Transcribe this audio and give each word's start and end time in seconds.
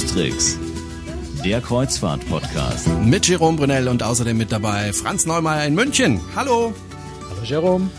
Cruise-Tricks, 0.00 0.58
der 1.44 1.60
Kreuzfahrt-Podcast. 1.60 2.88
Mit 3.04 3.28
Jerome 3.28 3.58
Brunel 3.58 3.86
und 3.86 4.02
außerdem 4.02 4.34
mit 4.34 4.50
dabei 4.50 4.94
Franz 4.94 5.26
Neumeier 5.26 5.66
in 5.66 5.74
München. 5.74 6.22
Hallo. 6.34 6.72
Hallo 7.28 7.42
Jerome. 7.44 7.90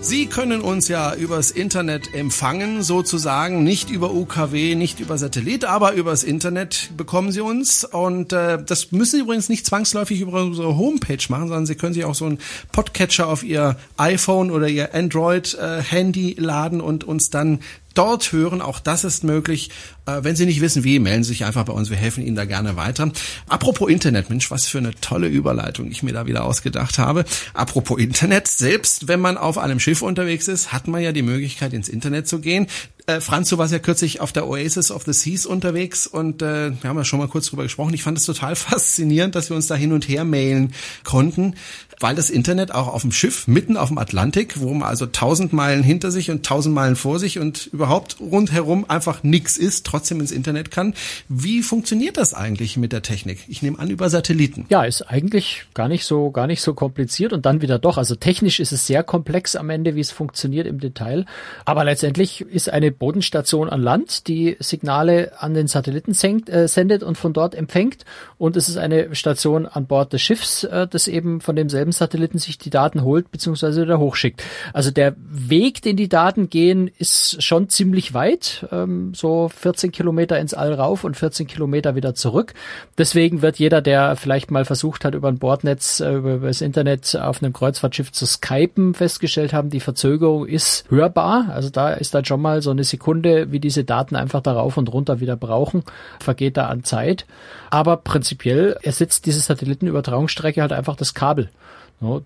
Sie 0.00 0.28
können 0.28 0.62
uns 0.62 0.88
ja 0.88 1.14
übers 1.14 1.50
Internet 1.50 2.14
empfangen, 2.14 2.82
sozusagen, 2.82 3.64
nicht 3.64 3.90
über 3.90 4.14
UKW, 4.14 4.76
nicht 4.76 4.98
über 4.98 5.18
Satellit, 5.18 5.66
aber 5.66 5.92
übers 5.92 6.24
Internet 6.24 6.90
bekommen 6.96 7.32
Sie 7.32 7.42
uns. 7.42 7.84
Und 7.84 8.32
äh, 8.32 8.62
das 8.64 8.92
müssen 8.92 9.16
Sie 9.16 9.22
übrigens 9.22 9.50
nicht 9.50 9.66
zwangsläufig 9.66 10.22
über 10.22 10.42
unsere 10.42 10.78
Homepage 10.78 11.18
machen, 11.28 11.48
sondern 11.48 11.66
Sie 11.66 11.74
können 11.74 11.92
sich 11.92 12.06
auch 12.06 12.14
so 12.14 12.24
einen 12.24 12.38
Podcatcher 12.72 13.28
auf 13.28 13.42
Ihr 13.42 13.76
iPhone 13.98 14.50
oder 14.50 14.68
Ihr 14.68 14.94
Android-Handy 14.94 16.32
äh, 16.32 16.40
laden 16.40 16.80
und 16.80 17.04
uns 17.04 17.28
dann 17.28 17.58
dort 17.96 18.32
hören. 18.32 18.62
Auch 18.62 18.78
das 18.78 19.04
ist 19.04 19.24
möglich. 19.24 19.70
Äh, 20.06 20.22
wenn 20.22 20.36
Sie 20.36 20.46
nicht 20.46 20.60
wissen, 20.60 20.84
wie, 20.84 20.98
melden 20.98 21.24
Sie 21.24 21.28
sich 21.28 21.44
einfach 21.44 21.64
bei 21.64 21.72
uns. 21.72 21.90
Wir 21.90 21.96
helfen 21.96 22.24
Ihnen 22.24 22.36
da 22.36 22.44
gerne 22.44 22.76
weiter. 22.76 23.10
Apropos 23.48 23.90
Internet, 23.90 24.30
Mensch, 24.30 24.50
was 24.50 24.66
für 24.66 24.78
eine 24.78 24.94
tolle 25.00 25.28
Überleitung 25.28 25.90
ich 25.90 26.02
mir 26.02 26.12
da 26.12 26.26
wieder 26.26 26.44
ausgedacht 26.44 26.98
habe. 26.98 27.24
Apropos 27.54 27.98
Internet, 27.98 28.48
selbst 28.48 29.08
wenn 29.08 29.20
man 29.20 29.36
auf 29.36 29.58
einem 29.58 29.80
Schiff 29.80 30.02
unterwegs 30.02 30.48
ist, 30.48 30.72
hat 30.72 30.88
man 30.88 31.02
ja 31.02 31.12
die 31.12 31.22
Möglichkeit, 31.22 31.72
ins 31.72 31.88
Internet 31.88 32.28
zu 32.28 32.40
gehen. 32.40 32.66
Äh, 33.06 33.20
Franz, 33.20 33.48
du 33.50 33.58
warst 33.58 33.72
ja 33.72 33.78
kürzlich 33.78 34.20
auf 34.20 34.32
der 34.32 34.48
Oasis 34.48 34.90
of 34.90 35.04
the 35.04 35.12
Seas 35.12 35.46
unterwegs 35.46 36.08
und 36.08 36.42
äh, 36.42 36.72
wir 36.82 36.90
haben 36.90 36.96
ja 36.96 37.04
schon 37.04 37.20
mal 37.20 37.28
kurz 37.28 37.46
drüber 37.46 37.62
gesprochen. 37.62 37.94
Ich 37.94 38.02
fand 38.02 38.18
es 38.18 38.24
total 38.24 38.56
faszinierend, 38.56 39.36
dass 39.36 39.48
wir 39.48 39.56
uns 39.56 39.68
da 39.68 39.76
hin 39.76 39.92
und 39.92 40.08
her 40.08 40.24
mailen 40.24 40.72
konnten, 41.04 41.54
weil 42.00 42.14
das 42.14 42.30
Internet 42.30 42.74
auch 42.74 42.88
auf 42.88 43.02
dem 43.02 43.12
Schiff 43.12 43.46
mitten 43.46 43.76
auf 43.76 43.88
dem 43.88 43.98
Atlantik, 43.98 44.60
wo 44.60 44.72
man 44.72 44.88
also 44.88 45.06
tausend 45.06 45.52
Meilen 45.52 45.82
hinter 45.82 46.10
sich 46.10 46.30
und 46.30 46.44
tausend 46.44 46.74
Meilen 46.74 46.96
vor 46.96 47.18
sich 47.18 47.38
und 47.38 47.66
überhaupt 47.66 48.16
rundherum 48.20 48.88
einfach 48.88 49.22
nichts 49.22 49.56
ist, 49.56 49.86
trotzdem 49.86 50.20
ins 50.20 50.32
Internet 50.32 50.70
kann. 50.70 50.94
Wie 51.28 51.62
funktioniert 51.62 52.16
das 52.16 52.34
eigentlich 52.34 52.76
mit 52.76 52.92
der 52.92 53.02
Technik? 53.02 53.40
Ich 53.48 53.62
nehme 53.62 53.78
an 53.78 53.90
über 53.90 54.10
Satelliten. 54.10 54.66
Ja, 54.68 54.84
ist 54.84 55.02
eigentlich 55.02 55.66
gar 55.74 55.88
nicht 55.88 56.04
so 56.04 56.30
gar 56.30 56.46
nicht 56.46 56.62
so 56.62 56.74
kompliziert 56.74 57.32
und 57.32 57.46
dann 57.46 57.62
wieder 57.62 57.78
doch. 57.78 57.98
Also 57.98 58.14
technisch 58.14 58.60
ist 58.60 58.72
es 58.72 58.86
sehr 58.86 59.02
komplex 59.02 59.56
am 59.56 59.70
Ende, 59.70 59.94
wie 59.94 60.00
es 60.00 60.10
funktioniert 60.10 60.66
im 60.66 60.80
Detail. 60.80 61.26
Aber 61.64 61.84
letztendlich 61.84 62.42
ist 62.42 62.70
eine 62.70 62.92
Bodenstation 62.92 63.68
an 63.68 63.82
Land, 63.82 64.28
die 64.28 64.56
Signale 64.60 65.32
an 65.38 65.54
den 65.54 65.66
Satelliten 65.66 66.12
senkt, 66.12 66.48
äh, 66.48 66.68
sendet 66.68 67.02
und 67.02 67.16
von 67.16 67.32
dort 67.32 67.54
empfängt. 67.54 68.04
Und 68.38 68.56
es 68.56 68.68
ist 68.68 68.76
eine 68.76 69.14
Station 69.14 69.66
an 69.66 69.86
Bord 69.86 70.12
des 70.12 70.22
Schiffs, 70.22 70.64
äh, 70.64 70.86
das 70.86 71.08
eben 71.08 71.40
von 71.40 71.56
demselben 71.56 71.85
Satelliten 71.92 72.38
sich 72.38 72.58
die 72.58 72.70
Daten 72.70 73.02
holt 73.02 73.30
bzw. 73.30 73.82
wieder 73.82 73.98
hochschickt. 73.98 74.42
Also 74.72 74.90
der 74.90 75.14
Weg, 75.18 75.82
den 75.82 75.96
die 75.96 76.08
Daten 76.08 76.50
gehen, 76.50 76.90
ist 76.98 77.42
schon 77.42 77.68
ziemlich 77.68 78.14
weit, 78.14 78.66
ähm, 78.72 79.12
so 79.14 79.48
14 79.48 79.92
Kilometer 79.92 80.38
ins 80.38 80.54
All 80.54 80.72
rauf 80.72 81.04
und 81.04 81.16
14 81.16 81.46
Kilometer 81.46 81.94
wieder 81.94 82.14
zurück. 82.14 82.54
Deswegen 82.98 83.42
wird 83.42 83.58
jeder, 83.58 83.82
der 83.82 84.16
vielleicht 84.16 84.50
mal 84.50 84.64
versucht 84.64 85.04
hat, 85.04 85.14
über 85.14 85.28
ein 85.28 85.38
Bordnetz, 85.38 86.00
äh, 86.00 86.12
über 86.14 86.38
das 86.38 86.60
Internet 86.60 87.16
auf 87.16 87.42
einem 87.42 87.52
Kreuzfahrtschiff 87.52 88.12
zu 88.12 88.26
skypen, 88.26 88.94
festgestellt 88.94 89.52
haben, 89.52 89.70
die 89.70 89.80
Verzögerung 89.80 90.46
ist 90.46 90.84
hörbar. 90.90 91.48
Also 91.50 91.70
da 91.70 91.92
ist 91.92 92.14
dann 92.14 92.24
schon 92.24 92.40
mal 92.40 92.62
so 92.62 92.70
eine 92.70 92.84
Sekunde, 92.84 93.52
wie 93.52 93.60
diese 93.60 93.84
Daten 93.84 94.16
einfach 94.16 94.40
darauf 94.40 94.76
und 94.76 94.92
runter 94.92 95.20
wieder 95.20 95.36
brauchen, 95.36 95.82
vergeht 96.20 96.56
da 96.56 96.66
an 96.66 96.84
Zeit. 96.84 97.26
Aber 97.70 97.96
prinzipiell 97.96 98.76
ersetzt 98.82 99.26
diese 99.26 99.40
Satellitenübertragungsstrecke 99.40 100.60
halt 100.60 100.72
einfach 100.72 100.96
das 100.96 101.14
Kabel. 101.14 101.50
然 101.98 102.20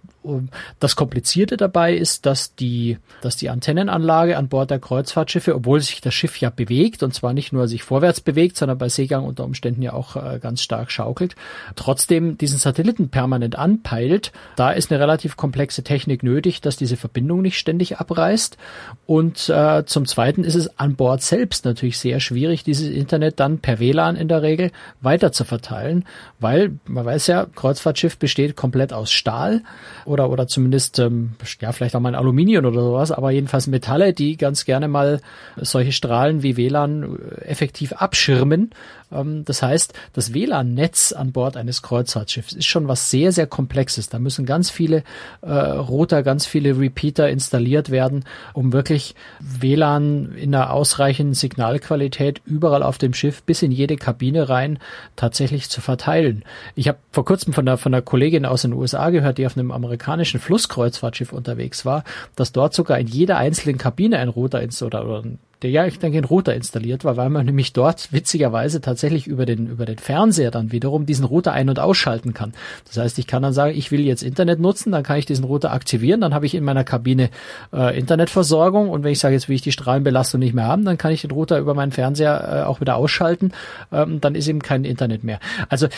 Das 0.80 0.96
Komplizierte 0.96 1.56
dabei 1.56 1.94
ist, 1.94 2.26
dass 2.26 2.54
die, 2.54 2.98
dass 3.22 3.36
die 3.36 3.48
Antennenanlage 3.48 4.36
an 4.36 4.48
Bord 4.48 4.70
der 4.70 4.78
Kreuzfahrtschiffe, 4.78 5.54
obwohl 5.54 5.80
sich 5.80 6.02
das 6.02 6.12
Schiff 6.12 6.36
ja 6.38 6.50
bewegt, 6.50 7.02
und 7.02 7.14
zwar 7.14 7.32
nicht 7.32 7.52
nur 7.52 7.68
sich 7.68 7.82
vorwärts 7.82 8.20
bewegt, 8.20 8.56
sondern 8.56 8.76
bei 8.76 8.90
Seegang 8.90 9.24
unter 9.24 9.44
Umständen 9.44 9.80
ja 9.80 9.94
auch 9.94 10.16
äh, 10.16 10.38
ganz 10.38 10.62
stark 10.62 10.90
schaukelt, 10.90 11.36
trotzdem 11.74 12.36
diesen 12.36 12.58
Satelliten 12.58 13.08
permanent 13.08 13.56
anpeilt. 13.56 14.32
Da 14.56 14.72
ist 14.72 14.90
eine 14.90 15.00
relativ 15.00 15.36
komplexe 15.36 15.82
Technik 15.82 16.22
nötig, 16.22 16.60
dass 16.60 16.76
diese 16.76 16.98
Verbindung 16.98 17.40
nicht 17.40 17.58
ständig 17.58 17.98
abreißt. 17.98 18.58
Und 19.06 19.48
äh, 19.48 19.84
zum 19.86 20.04
Zweiten 20.04 20.44
ist 20.44 20.54
es 20.54 20.78
an 20.78 20.96
Bord 20.96 21.22
selbst 21.22 21.64
natürlich 21.64 21.98
sehr 21.98 22.20
schwierig, 22.20 22.62
dieses 22.62 22.88
Internet 22.88 23.40
dann 23.40 23.58
per 23.58 23.78
WLAN 23.80 24.16
in 24.16 24.28
der 24.28 24.42
Regel 24.42 24.70
weiter 25.00 25.32
zu 25.32 25.44
verteilen, 25.44 26.04
weil 26.38 26.78
man 26.84 27.06
weiß 27.06 27.26
ja, 27.28 27.46
Kreuzfahrtschiff 27.46 28.18
besteht 28.18 28.54
komplett 28.54 28.92
aus 28.92 29.10
Stahl 29.10 29.62
oder, 30.10 30.28
oder 30.28 30.48
zumindest, 30.48 30.98
ähm, 30.98 31.34
ja, 31.60 31.72
vielleicht 31.72 31.94
auch 31.94 32.00
mal 32.00 32.10
ein 32.10 32.14
Aluminium 32.14 32.64
oder 32.64 32.82
sowas, 32.82 33.12
aber 33.12 33.30
jedenfalls 33.30 33.68
Metalle, 33.68 34.12
die 34.12 34.36
ganz 34.36 34.64
gerne 34.64 34.88
mal 34.88 35.20
solche 35.56 35.92
Strahlen 35.92 36.42
wie 36.42 36.56
WLAN 36.56 37.02
äh, 37.02 37.44
effektiv 37.44 37.92
abschirmen 37.92 38.72
ähm, 39.12 39.44
das 39.44 39.62
heißt, 39.62 39.92
das 40.12 40.34
WLAN-Netz 40.34 41.12
an 41.12 41.32
Bord 41.32 41.56
eines 41.56 41.82
Kreuzfahrtschiffs 41.82 42.52
ist 42.52 42.66
schon 42.66 42.88
was 42.88 43.10
sehr, 43.10 43.32
sehr 43.32 43.46
Komplexes. 43.46 44.08
Da 44.08 44.18
müssen 44.18 44.46
ganz 44.46 44.70
viele 44.70 45.02
äh, 45.42 45.52
Router, 45.52 46.22
ganz 46.22 46.46
viele 46.46 46.78
Repeater 46.78 47.28
installiert 47.28 47.90
werden, 47.90 48.24
um 48.52 48.72
wirklich 48.72 49.14
WLAN 49.40 50.32
in 50.36 50.54
einer 50.54 50.72
ausreichenden 50.72 51.34
Signalqualität 51.34 52.40
überall 52.44 52.82
auf 52.82 52.98
dem 52.98 53.14
Schiff 53.14 53.42
bis 53.42 53.62
in 53.62 53.72
jede 53.72 53.96
Kabine 53.96 54.48
rein 54.48 54.78
tatsächlich 55.16 55.68
zu 55.68 55.80
verteilen. 55.80 56.44
Ich 56.74 56.88
habe 56.88 56.98
vor 57.10 57.24
kurzem 57.24 57.52
von 57.52 57.66
einer, 57.66 57.78
von 57.78 57.94
einer 57.94 58.02
Kollegin 58.02 58.46
aus 58.46 58.62
den 58.62 58.72
USA 58.72 59.10
gehört, 59.10 59.38
die 59.38 59.46
auf 59.46 59.56
einem 59.56 59.70
amerikanischen 59.70 59.99
Flusskreuzfahrtschiff 60.40 61.32
unterwegs 61.32 61.84
war, 61.84 62.04
dass 62.36 62.52
dort 62.52 62.74
sogar 62.74 62.98
in 62.98 63.06
jeder 63.06 63.36
einzelnen 63.36 63.78
Kabine 63.78 64.18
ein 64.18 64.28
Router 64.28 64.62
oder, 64.82 65.04
oder 65.04 65.22
ein 65.22 65.38
der 65.62 65.70
ja, 65.70 65.86
ich 65.86 65.98
denke, 65.98 66.18
in 66.18 66.24
Router 66.24 66.54
installiert 66.54 67.04
war, 67.04 67.16
weil 67.16 67.28
man 67.28 67.44
nämlich 67.44 67.72
dort 67.72 68.12
witzigerweise 68.12 68.80
tatsächlich 68.80 69.26
über 69.26 69.44
den, 69.44 69.66
über 69.66 69.84
den 69.84 69.98
Fernseher 69.98 70.50
dann 70.50 70.72
wiederum 70.72 71.06
diesen 71.06 71.24
Router 71.24 71.52
ein- 71.52 71.68
und 71.68 71.78
ausschalten 71.78 72.32
kann. 72.32 72.52
Das 72.86 72.96
heißt, 72.96 73.18
ich 73.18 73.26
kann 73.26 73.42
dann 73.42 73.52
sagen, 73.52 73.76
ich 73.76 73.90
will 73.90 74.00
jetzt 74.00 74.22
Internet 74.22 74.60
nutzen, 74.60 74.92
dann 74.92 75.02
kann 75.02 75.18
ich 75.18 75.26
diesen 75.26 75.44
Router 75.44 75.72
aktivieren, 75.72 76.20
dann 76.20 76.34
habe 76.34 76.46
ich 76.46 76.54
in 76.54 76.64
meiner 76.64 76.84
Kabine 76.84 77.30
äh, 77.72 77.98
Internetversorgung 77.98 78.88
und 78.88 79.04
wenn 79.04 79.12
ich 79.12 79.18
sage, 79.18 79.34
jetzt 79.34 79.48
will 79.48 79.56
ich 79.56 79.62
die 79.62 79.72
Strahlenbelastung 79.72 80.40
nicht 80.40 80.54
mehr 80.54 80.66
haben, 80.66 80.84
dann 80.84 80.98
kann 80.98 81.12
ich 81.12 81.20
den 81.22 81.30
Router 81.30 81.58
über 81.58 81.74
meinen 81.74 81.92
Fernseher 81.92 82.62
äh, 82.62 82.62
auch 82.62 82.80
wieder 82.80 82.96
ausschalten, 82.96 83.52
ähm, 83.92 84.20
dann 84.20 84.34
ist 84.34 84.48
eben 84.48 84.62
kein 84.62 84.84
Internet 84.84 85.24
mehr. 85.24 85.40
Also 85.68 85.88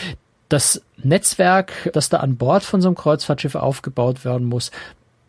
das 0.49 0.81
Netzwerk, 1.01 1.89
das 1.93 2.09
da 2.09 2.17
an 2.17 2.37
Bord 2.37 2.63
von 2.63 2.81
so 2.81 2.87
einem 2.87 2.95
Kreuzfahrtschiff 2.95 3.55
aufgebaut 3.55 4.25
werden 4.25 4.45
muss, 4.47 4.71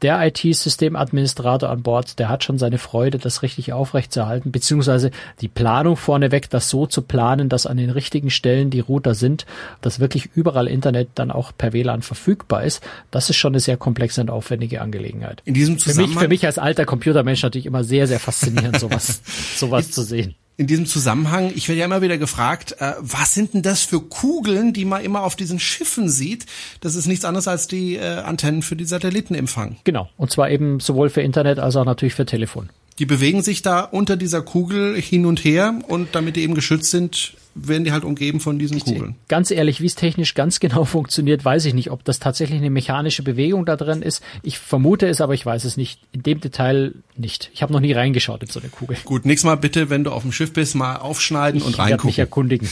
der 0.05 0.21
IT-Systemadministrator 0.27 1.71
an 1.71 1.83
Bord, 1.83 2.19
der 2.19 2.29
hat 2.29 2.45
schon 2.45 2.59
seine 2.59 2.77
Freude, 2.77 3.17
das 3.17 3.41
richtig 3.41 3.73
aufrechtzuerhalten, 3.73 4.53
beziehungsweise 4.53 5.11
die 5.41 5.49
Planung 5.49 5.97
vorneweg, 5.97 6.51
das 6.51 6.69
so 6.69 6.87
zu 6.87 7.01
planen, 7.01 7.49
dass 7.49 7.65
an 7.65 7.79
den 7.79 7.89
richtigen 7.89 8.29
Stellen 8.29 8.69
die 8.69 8.81
Router 8.81 9.15
sind, 9.15 9.47
dass 9.81 10.01
wirklich 10.01 10.29
überall 10.35 10.69
Internet 10.69 11.09
dann 11.15 11.31
auch 11.31 11.53
per 11.57 11.73
WLAN 11.73 12.03
verfügbar 12.03 12.65
ist. 12.65 12.83
Das 13.11 13.31
ist 13.31 13.37
schon 13.37 13.55
eine 13.55 13.61
sehr 13.61 13.79
komplexe 13.79 14.21
und 14.21 14.31
aufwendige 14.31 14.83
Angelegenheit. 14.83 15.41
In 15.47 15.55
diesem 15.55 15.79
Zusammenhang 15.79 16.09
für 16.09 16.15
mich, 16.15 16.23
für 16.23 16.29
mich 16.29 16.47
als 16.47 16.59
alter 16.59 16.85
Computermensch 16.85 17.43
natürlich 17.43 17.67
immer 17.67 17.83
sehr, 17.83 18.07
sehr 18.07 18.21
faszinierend, 18.21 18.79
sowas, 18.81 19.23
sowas 19.57 19.91
zu 19.91 20.03
sehen 20.03 20.35
in 20.57 20.67
diesem 20.67 20.87
Zusammenhang, 20.87 21.53
ich 21.55 21.69
werde 21.69 21.81
ja 21.81 21.85
immer 21.85 22.03
wieder 22.03 22.19
gefragt, 22.19 22.77
äh, 22.79 22.93
was 23.01 23.35
sind 23.35 23.55
denn 23.55 23.63
das 23.63 23.83
für 23.83 24.01
Kugeln, 24.01 24.73
die 24.73 24.85
man 24.85 25.03
immer 25.03 25.25
auf 25.25 25.35
diesen 25.35 25.59
Schiffen 25.59 26.09
sieht? 26.09 26.47
Das 26.81 26.95
ist 26.95 27.07
nichts 27.07 27.25
anderes 27.25 27.49
als 27.49 27.67
die 27.67 27.97
äh, 27.97 28.19
Antennen 28.19 28.63
für 28.63 28.77
die 28.77 28.85
Satellitenempfang. 28.85 29.77
Genau. 29.85 30.09
Und 30.17 30.31
zwar 30.31 30.51
eben 30.51 30.79
sowohl 30.81 31.11
für 31.11 31.23
Internet 31.23 31.59
als 31.59 31.75
auch 31.77 31.85
natürlich 31.85 32.15
für 32.15 32.27
Telefon. 32.27 32.71
Die 32.99 33.07
bewegen 33.07 33.43
sich 33.43 33.63
da 33.63 33.81
unter 33.81 34.17
dieser 34.17 34.43
Kugel 34.43 35.01
hin 35.01 35.27
und 35.27 35.45
her 35.45 35.79
und 35.89 36.15
damit 36.15 36.37
die 36.37 36.43
eben 36.43 36.55
geschützt 36.55 36.91
sind, 36.91 37.35
werden 37.55 37.85
die 37.85 37.93
halt 37.93 38.05
umgeben 38.05 38.41
von 38.41 38.59
diesen 38.59 38.81
Kugeln. 38.81 39.15
Ganz 39.29 39.51
ehrlich, 39.51 39.81
wie 39.81 39.87
es 39.87 39.95
technisch 39.95 40.35
ganz 40.35 40.61
genau 40.61 40.85
funktioniert, 40.85 41.45
weiß 41.45 41.65
ich 41.67 41.75
nicht. 41.75 41.91
Ob 41.91 42.05
das 42.05 42.19
tatsächlich 42.19 42.59
eine 42.59 42.71
mechanische 42.71 43.23
Bewegung 43.23 43.65
da 43.65 43.77
drin 43.77 44.03
ist. 44.03 44.23
Ich 44.43 44.59
vermute 44.59 45.07
es, 45.07 45.21
aber 45.21 45.35
ich 45.35 45.45
weiß 45.45 45.65
es 45.65 45.77
nicht. 45.77 46.01
In 46.13 46.23
dem 46.23 46.41
Detail 46.41 46.95
nicht. 47.17 47.51
Ich 47.55 47.63
habe 47.63 47.73
noch 47.73 47.81
nie 47.81 47.93
reingeschaut 47.93 48.43
in 48.43 48.49
so 48.49 48.61
eine 48.61 48.69
Kugel. 48.69 48.97
Gut, 49.05 49.25
nächstes 49.25 49.47
Mal 49.47 49.57
bitte, 49.57 49.91
wenn 49.91 50.05
du 50.05 50.11
auf 50.11 50.23
dem 50.23 50.33
Schiff 50.33 50.53
bist, 50.53 50.75
mal 50.75 50.97
aufschneiden 50.97 51.61
ich 51.61 51.67
und 51.67 51.79
reingucken. 51.79 52.11
Ich 52.11 52.17
mich 52.17 52.19
erkundigen. 52.19 52.69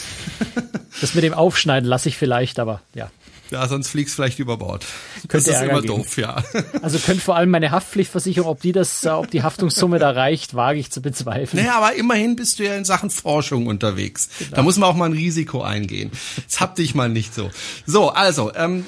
das 1.01 1.15
mit 1.15 1.25
dem 1.25 1.35
Aufschneiden 1.35 1.89
lasse 1.89 2.09
ich 2.09 2.17
vielleicht, 2.17 2.59
aber 2.59 2.83
ja. 2.95 3.11
Ja, 3.53 3.69
sonst 3.69 3.89
fliegst 3.89 4.15
vielleicht 4.15 4.39
über 4.39 4.57
Bord. 4.57 4.87
Könnte 5.29 5.51
das 5.51 5.61
ist 5.61 5.63
immer 5.63 5.83
geben. 5.83 5.99
doof, 5.99 6.17
ja. 6.17 6.43
Also 6.83 6.99
könnte 6.99 7.21
vor 7.21 7.37
allem 7.37 7.51
meine 7.51 7.71
Haftpflichtversicherung, 7.71 8.49
ob 8.51 8.61
die 8.63 8.73
das, 8.73 9.05
äh, 9.05 9.11
ob 9.11 9.31
die 9.31 9.43
Haftungssumme 9.43 9.99
da 9.99 10.11
reicht, 10.11 10.55
wage 10.55 10.79
ich 10.79 10.91
zu 10.91 11.03
bezweifeln. 11.03 11.63
Naja, 11.63 11.77
aber 11.77 11.95
immerhin 11.95 12.35
bist 12.35 12.59
du 12.59 12.65
ja 12.65 12.75
in 12.75 12.87
Sachen 12.87 13.11
Forschung 13.11 13.67
unterwegs. 13.67 14.31
Genau. 14.39 14.57
Da 14.57 14.63
muss 14.63 14.79
man 14.79 14.89
auch 14.89 14.97
mal 14.97 15.07
ein 15.07 15.13
Risiko 15.13 15.63
eingehen. 15.63 16.11
Jetzt 16.39 16.61
hab 16.61 16.77
dich 16.77 16.95
mal 16.95 17.11
nicht 17.11 17.35
so. 17.35 17.51
So, 17.85 18.09
also, 18.09 18.53
ähm, 18.55 18.87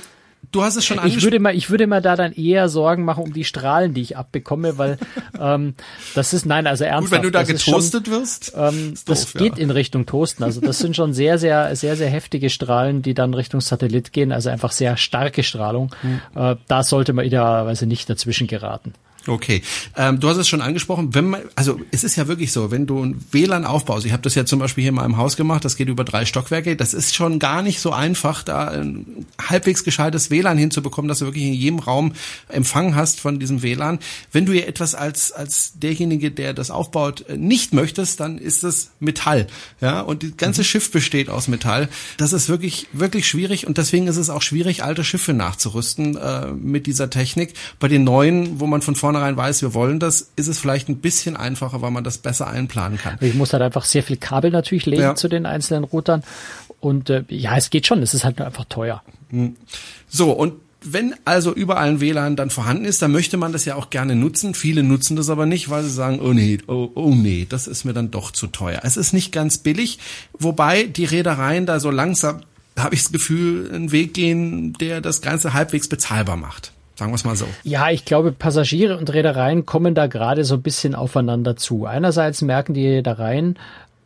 Du 0.52 0.62
hast 0.62 0.76
es 0.76 0.84
schon 0.84 0.98
Ich 1.06 1.22
würde 1.22 1.38
mal, 1.40 1.54
ich 1.54 1.70
würde 1.70 1.86
mal 1.86 2.02
da 2.02 2.16
dann 2.16 2.32
eher 2.32 2.68
Sorgen 2.68 3.04
machen 3.04 3.24
um 3.24 3.32
die 3.32 3.44
Strahlen, 3.44 3.94
die 3.94 4.00
ich 4.00 4.16
abbekomme, 4.16 4.78
weil 4.78 4.98
ähm, 5.40 5.74
das 6.14 6.32
ist 6.32 6.46
nein, 6.46 6.66
also 6.66 6.84
ernsthaft. 6.84 7.10
Gut, 7.10 7.16
wenn 7.16 7.22
du 7.22 7.30
da 7.30 7.42
getoastet 7.42 8.06
schon, 8.06 8.14
wirst, 8.14 8.52
ähm, 8.56 8.94
das 9.06 9.32
doof, 9.32 9.34
geht 9.34 9.58
ja. 9.58 9.62
in 9.62 9.70
Richtung 9.70 10.06
Toasten. 10.06 10.42
Also 10.42 10.60
das 10.60 10.78
sind 10.78 10.96
schon 10.96 11.12
sehr, 11.12 11.38
sehr, 11.38 11.74
sehr, 11.76 11.96
sehr 11.96 12.08
heftige 12.08 12.50
Strahlen, 12.50 13.02
die 13.02 13.14
dann 13.14 13.34
Richtung 13.34 13.60
Satellit 13.60 14.12
gehen. 14.12 14.32
Also 14.32 14.50
einfach 14.50 14.72
sehr 14.72 14.96
starke 14.96 15.42
Strahlung. 15.42 15.90
Mhm. 16.02 16.20
Äh, 16.34 16.56
da 16.68 16.82
sollte 16.82 17.12
man 17.12 17.24
idealerweise 17.24 17.86
nicht 17.86 18.08
dazwischen 18.10 18.46
geraten. 18.46 18.94
Okay, 19.26 19.62
ähm, 19.96 20.20
du 20.20 20.28
hast 20.28 20.36
es 20.36 20.48
schon 20.48 20.60
angesprochen, 20.60 21.14
wenn 21.14 21.30
man, 21.30 21.40
also 21.56 21.80
es 21.90 22.04
ist 22.04 22.16
ja 22.16 22.28
wirklich 22.28 22.52
so, 22.52 22.70
wenn 22.70 22.86
du 22.86 23.02
ein 23.02 23.24
WLAN 23.30 23.64
aufbaust, 23.64 24.04
ich 24.04 24.12
habe 24.12 24.22
das 24.22 24.34
ja 24.34 24.44
zum 24.44 24.58
Beispiel 24.58 24.82
hier 24.82 24.90
in 24.90 24.96
meinem 24.96 25.16
Haus 25.16 25.36
gemacht, 25.36 25.64
das 25.64 25.76
geht 25.76 25.88
über 25.88 26.04
drei 26.04 26.26
Stockwerke, 26.26 26.76
das 26.76 26.92
ist 26.92 27.14
schon 27.14 27.38
gar 27.38 27.62
nicht 27.62 27.80
so 27.80 27.92
einfach, 27.92 28.42
da 28.42 28.68
ein 28.68 29.26
halbwegs 29.40 29.82
gescheites 29.82 30.30
WLAN 30.30 30.58
hinzubekommen, 30.58 31.08
dass 31.08 31.20
du 31.20 31.24
wirklich 31.24 31.44
in 31.44 31.54
jedem 31.54 31.78
Raum 31.78 32.12
Empfang 32.48 32.94
hast 32.94 33.18
von 33.18 33.38
diesem 33.38 33.62
WLAN. 33.62 33.98
Wenn 34.30 34.44
du 34.44 34.52
ja 34.52 34.66
etwas 34.66 34.94
als, 34.94 35.32
als 35.32 35.72
derjenige, 35.76 36.30
der 36.30 36.52
das 36.52 36.70
aufbaut, 36.70 37.24
nicht 37.34 37.72
möchtest, 37.72 38.20
dann 38.20 38.36
ist 38.36 38.62
das 38.62 38.90
Metall, 39.00 39.46
ja, 39.80 40.00
und 40.00 40.22
das 40.22 40.36
ganze 40.36 40.60
mhm. 40.60 40.66
Schiff 40.66 40.90
besteht 40.90 41.30
aus 41.30 41.48
Metall. 41.48 41.88
Das 42.18 42.34
ist 42.34 42.50
wirklich, 42.50 42.88
wirklich 42.92 43.26
schwierig 43.26 43.66
und 43.66 43.78
deswegen 43.78 44.06
ist 44.06 44.18
es 44.18 44.28
auch 44.28 44.42
schwierig, 44.42 44.84
alte 44.84 45.02
Schiffe 45.02 45.32
nachzurüsten 45.32 46.16
äh, 46.16 46.52
mit 46.52 46.86
dieser 46.86 47.08
Technik. 47.08 47.54
Bei 47.80 47.88
den 47.88 48.04
neuen, 48.04 48.60
wo 48.60 48.66
man 48.66 48.82
von 48.82 48.94
vorne 48.94 49.13
vornherein 49.14 49.36
weiß, 49.36 49.62
wir 49.62 49.74
wollen 49.74 50.00
das, 50.00 50.32
ist 50.34 50.48
es 50.48 50.58
vielleicht 50.58 50.88
ein 50.88 50.96
bisschen 50.96 51.36
einfacher, 51.36 51.82
weil 51.82 51.92
man 51.92 52.02
das 52.02 52.18
besser 52.18 52.48
einplanen 52.48 52.98
kann. 52.98 53.16
Ich 53.20 53.34
muss 53.34 53.52
halt 53.52 53.62
einfach 53.62 53.84
sehr 53.84 54.02
viel 54.02 54.16
Kabel 54.16 54.50
natürlich 54.50 54.86
legen 54.86 55.02
ja. 55.02 55.14
zu 55.14 55.28
den 55.28 55.46
einzelnen 55.46 55.84
Routern. 55.84 56.24
Und 56.80 57.10
äh, 57.10 57.24
ja, 57.28 57.56
es 57.56 57.70
geht 57.70 57.86
schon, 57.86 58.02
es 58.02 58.12
ist 58.12 58.24
halt 58.24 58.40
einfach 58.40 58.64
teuer. 58.64 59.02
Hm. 59.30 59.56
So, 60.08 60.32
und 60.32 60.54
wenn 60.82 61.14
also 61.24 61.54
überall 61.54 61.88
ein 61.88 62.00
WLAN 62.00 62.36
dann 62.36 62.50
vorhanden 62.50 62.84
ist, 62.84 63.00
dann 63.00 63.12
möchte 63.12 63.36
man 63.36 63.52
das 63.52 63.64
ja 63.64 63.76
auch 63.76 63.88
gerne 63.88 64.16
nutzen. 64.16 64.52
Viele 64.52 64.82
nutzen 64.82 65.16
das 65.16 65.30
aber 65.30 65.46
nicht, 65.46 65.70
weil 65.70 65.82
sie 65.82 65.90
sagen, 65.90 66.18
oh 66.20 66.32
nee, 66.32 66.58
oh, 66.66 66.90
oh 66.94 67.14
nee, 67.14 67.46
das 67.48 67.66
ist 67.68 67.84
mir 67.84 67.94
dann 67.94 68.10
doch 68.10 68.32
zu 68.32 68.48
teuer. 68.48 68.80
Es 68.82 68.96
ist 68.96 69.12
nicht 69.12 69.32
ganz 69.32 69.58
billig, 69.58 69.98
wobei 70.38 70.84
die 70.84 71.04
Reedereien 71.04 71.66
da 71.66 71.80
so 71.80 71.90
langsam, 71.90 72.40
habe 72.76 72.96
ich 72.96 73.02
das 73.02 73.12
Gefühl, 73.12 73.70
einen 73.72 73.92
Weg 73.92 74.12
gehen, 74.12 74.74
der 74.74 75.00
das 75.00 75.22
Ganze 75.22 75.54
halbwegs 75.54 75.88
bezahlbar 75.88 76.36
macht. 76.36 76.73
Sagen 76.96 77.10
wir 77.10 77.16
es 77.16 77.24
mal 77.24 77.34
so. 77.34 77.46
Ja, 77.64 77.90
ich 77.90 78.04
glaube, 78.04 78.32
Passagiere 78.32 78.96
und 78.96 79.12
Reedereien 79.12 79.66
kommen 79.66 79.94
da 79.94 80.06
gerade 80.06 80.44
so 80.44 80.54
ein 80.54 80.62
bisschen 80.62 80.94
aufeinander 80.94 81.56
zu. 81.56 81.86
Einerseits 81.86 82.40
merken 82.40 82.74
die 82.74 82.86
Reedereien, 82.86 83.58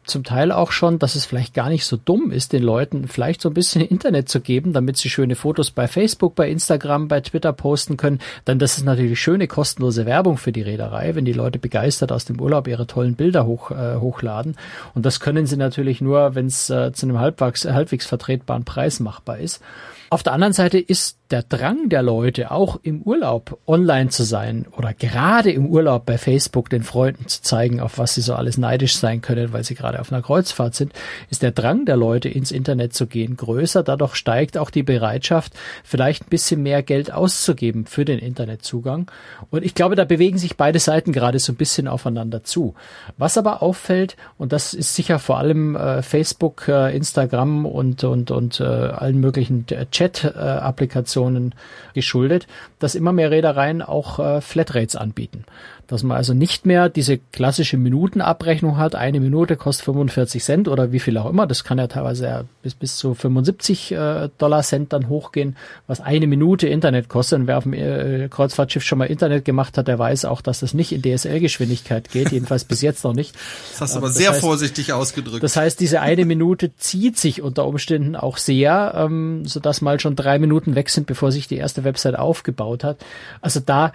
zum 0.09 0.25
Teil 0.25 0.53
auch 0.53 0.73
schon, 0.73 0.99
dass 0.99 1.15
es 1.15 1.27
vielleicht 1.27 1.55
gar 1.55 1.69
nicht 1.69 1.85
so 1.85 1.97
dumm 1.97 2.31
ist, 2.31 2.53
den 2.53 2.63
Leuten 2.63 3.09
vielleicht 3.09 3.41
so 3.41 3.51
ein 3.51 3.55
bisschen 3.55 3.83
Internet 3.87 4.29
zu 4.29 4.41
geben, 4.41 4.73
damit 4.73 4.97
sie 4.97 5.11
schöne 5.11 5.37
Fotos 5.37 5.71
bei 5.71 5.87
Facebook, 5.87 6.35
bei 6.35 6.51
Instagram, 6.51 7.09
bei 7.09 7.21
Twitter 7.21 7.53
posten 7.53 7.97
können. 7.97 8.21
Denn 8.47 8.59
das 8.59 8.79
ist 8.79 8.85
natürlich 8.85 9.21
schöne 9.21 9.47
kostenlose 9.47 10.07
Werbung 10.07 10.37
für 10.37 10.53
die 10.53 10.63
Reederei, 10.63 11.15
wenn 11.15 11.25
die 11.25 11.33
Leute 11.33 11.59
begeistert 11.59 12.11
aus 12.11 12.25
dem 12.25 12.41
Urlaub 12.41 12.67
ihre 12.69 12.87
tollen 12.87 13.15
Bilder 13.15 13.47
hoch, 13.47 13.71
äh, 13.71 13.97
hochladen. 13.97 14.57
Und 14.95 15.07
das 15.07 15.21
können 15.21 15.47
sie 15.47 15.57
natürlich 15.57 16.01
nur, 16.01 16.35
wenn 16.35 16.47
es 16.47 16.71
äh, 16.71 16.93
zu 16.93 17.07
einem 17.07 17.19
halbwegs, 17.19 17.65
halbwegs 17.65 18.07
vertretbaren 18.07 18.65
Preis 18.65 19.01
machbar 19.01 19.39
ist. 19.39 19.61
Auf 20.11 20.23
der 20.23 20.33
anderen 20.33 20.55
Seite 20.55 20.79
ist 20.79 21.19
der 21.31 21.43
Drang 21.43 21.91
der 21.91 22.03
Leute, 22.03 22.51
auch 22.51 22.81
im 22.83 23.03
Urlaub 23.03 23.59
online 23.67 24.09
zu 24.09 24.25
sein 24.25 24.67
oder 24.75 24.95
gerade 24.95 25.51
im 25.51 25.67
Urlaub 25.67 26.07
bei 26.07 26.17
Facebook 26.17 26.71
den 26.71 26.83
Freunden 26.83 27.29
zu 27.29 27.43
zeigen, 27.43 27.81
auf 27.81 27.99
was 27.99 28.15
sie 28.15 28.23
so 28.23 28.35
alles 28.35 28.57
neidisch 28.57 28.97
sein 28.97 29.21
können, 29.21 29.53
weil 29.53 29.65
sie 29.65 29.75
gerade 29.75 30.01
auf 30.01 30.11
einer 30.11 30.23
Kreuzfahrt 30.23 30.75
sind, 30.75 30.93
ist 31.29 31.43
der 31.43 31.51
Drang 31.51 31.85
der 31.85 31.97
Leute 31.97 32.31
ins 32.31 32.51
Internet 32.51 32.95
zu 32.95 33.07
gehen 33.07 33.37
größer. 33.37 33.83
Dadurch 33.83 34.15
steigt 34.15 34.57
auch 34.57 34.71
die 34.71 34.83
Bereitschaft, 34.83 35.53
vielleicht 35.85 36.25
ein 36.25 36.31
bisschen 36.31 36.63
mehr 36.63 36.83
Geld 36.83 37.13
auszugeben 37.13 37.85
für 37.85 38.07
den 38.07 38.19
Internetzugang. 38.19 39.11
Und 39.51 39.65
ich 39.65 39.75
glaube, 39.75 39.97
da 39.97 40.07
bewegen 40.07 40.39
sich 40.39 40.57
beide 40.57 40.79
Seiten 40.79 41.13
gerade 41.13 41.39
so 41.39 41.53
ein 41.53 41.57
bisschen 41.57 41.89
aufeinander 41.89 42.43
zu. 42.43 42.75
Was 43.19 43.37
aber 43.37 43.63
auffällt, 43.63 44.17
und 44.39 44.55
das 44.55 44.73
ist 44.73 44.95
sicher 44.95 45.19
vor 45.19 45.37
allem 45.37 45.77
äh, 45.77 46.01
Facebook, 46.01 46.69
äh, 46.69 46.97
Instagram 46.97 47.67
und, 47.67 48.03
und, 48.05 48.31
und 48.31 48.61
äh, 48.61 48.65
allen 48.65 49.21
möglichen 49.21 49.67
Chat-Applikationen 49.99 51.55
geschuldet, 51.93 52.47
dass 52.79 52.95
immer 52.95 53.13
mehr 53.13 53.33
Reedereien 53.33 53.83
auch 53.83 54.21
äh, 54.21 54.41
Flatrates 54.41 54.95
anbieten 54.95 55.45
dass 55.89 56.03
man 56.03 56.17
also 56.19 56.35
nicht 56.35 56.67
mehr 56.67 56.91
diese 56.91 57.19
klassische 57.19 57.79
Minutenabrechnung 57.79 58.77
hat. 58.77 58.95
Eine 58.95 59.21
Minute 59.21 59.57
kostet 59.57 59.87
45 59.87 60.45
Cent 60.45 60.69
oder 60.69 60.93
wie 60.93 61.01
viel 61.01 61.17
auch 61.17 61.29
immer. 61.29 61.47
Das 61.47 61.65
kann 61.65 61.79
ja 61.79 61.87
teilweise 61.87 62.45
bis, 62.63 62.75
bis 62.75 62.97
zu 62.99 63.15
75 63.15 63.93
äh, 63.93 64.29
Dollar 64.37 64.63
Cent 64.63 64.93
dann 64.93 65.09
hochgehen, 65.09 65.57
was 65.87 66.01
eine 66.01 66.27
Minute 66.27 66.69
Internet 66.69 67.09
kostet. 67.09 67.41
Und 67.41 67.47
wer 67.47 67.57
auf 67.57 67.65
dem 67.65 67.73
äh, 67.73 68.29
Kreuzfahrtschiff 68.29 68.85
schon 68.85 68.99
mal 68.99 69.07
Internet 69.07 69.47
gemacht 69.47 69.79
hat, 69.79 69.89
der 69.89 69.99
weiß 69.99 70.27
auch, 70.27 70.43
dass 70.43 70.61
das 70.61 70.75
nicht 70.75 70.93
in 70.93 71.01
DSL-Geschwindigkeit 71.01 72.11
geht. 72.11 72.33
Jedenfalls 72.33 72.65
bis 72.65 72.83
jetzt 72.83 73.03
noch 73.05 73.15
nicht. 73.15 73.35
Das 73.73 73.81
hast 73.81 73.95
du 73.95 73.99
aber 73.99 74.09
ähm, 74.09 74.13
das 74.13 74.19
sehr 74.19 74.31
heißt, 74.33 74.41
vorsichtig 74.41 74.93
ausgedrückt. 74.93 75.43
Das 75.43 75.57
heißt, 75.57 75.81
diese 75.81 76.03
eine 76.03 76.27
Minute 76.27 76.77
zieht 76.77 77.19
sich 77.19 77.41
unter 77.41 77.67
Umständen 77.67 78.15
auch 78.15 78.37
sehr, 78.37 78.93
ähm, 78.95 79.47
sodass 79.47 79.81
mal 79.81 79.99
schon 79.99 80.17
drei 80.17 80.39
Minuten 80.39 80.75
weg 80.75 80.91
sind, 80.91 81.07
bevor 81.07 81.33
sich 81.33 81.49
die 81.49 81.57
erste 81.57 81.85
Website 81.85 82.19
aufgebaut 82.19 82.85
hat. 82.85 82.99
Also 83.41 83.61
da 83.65 83.93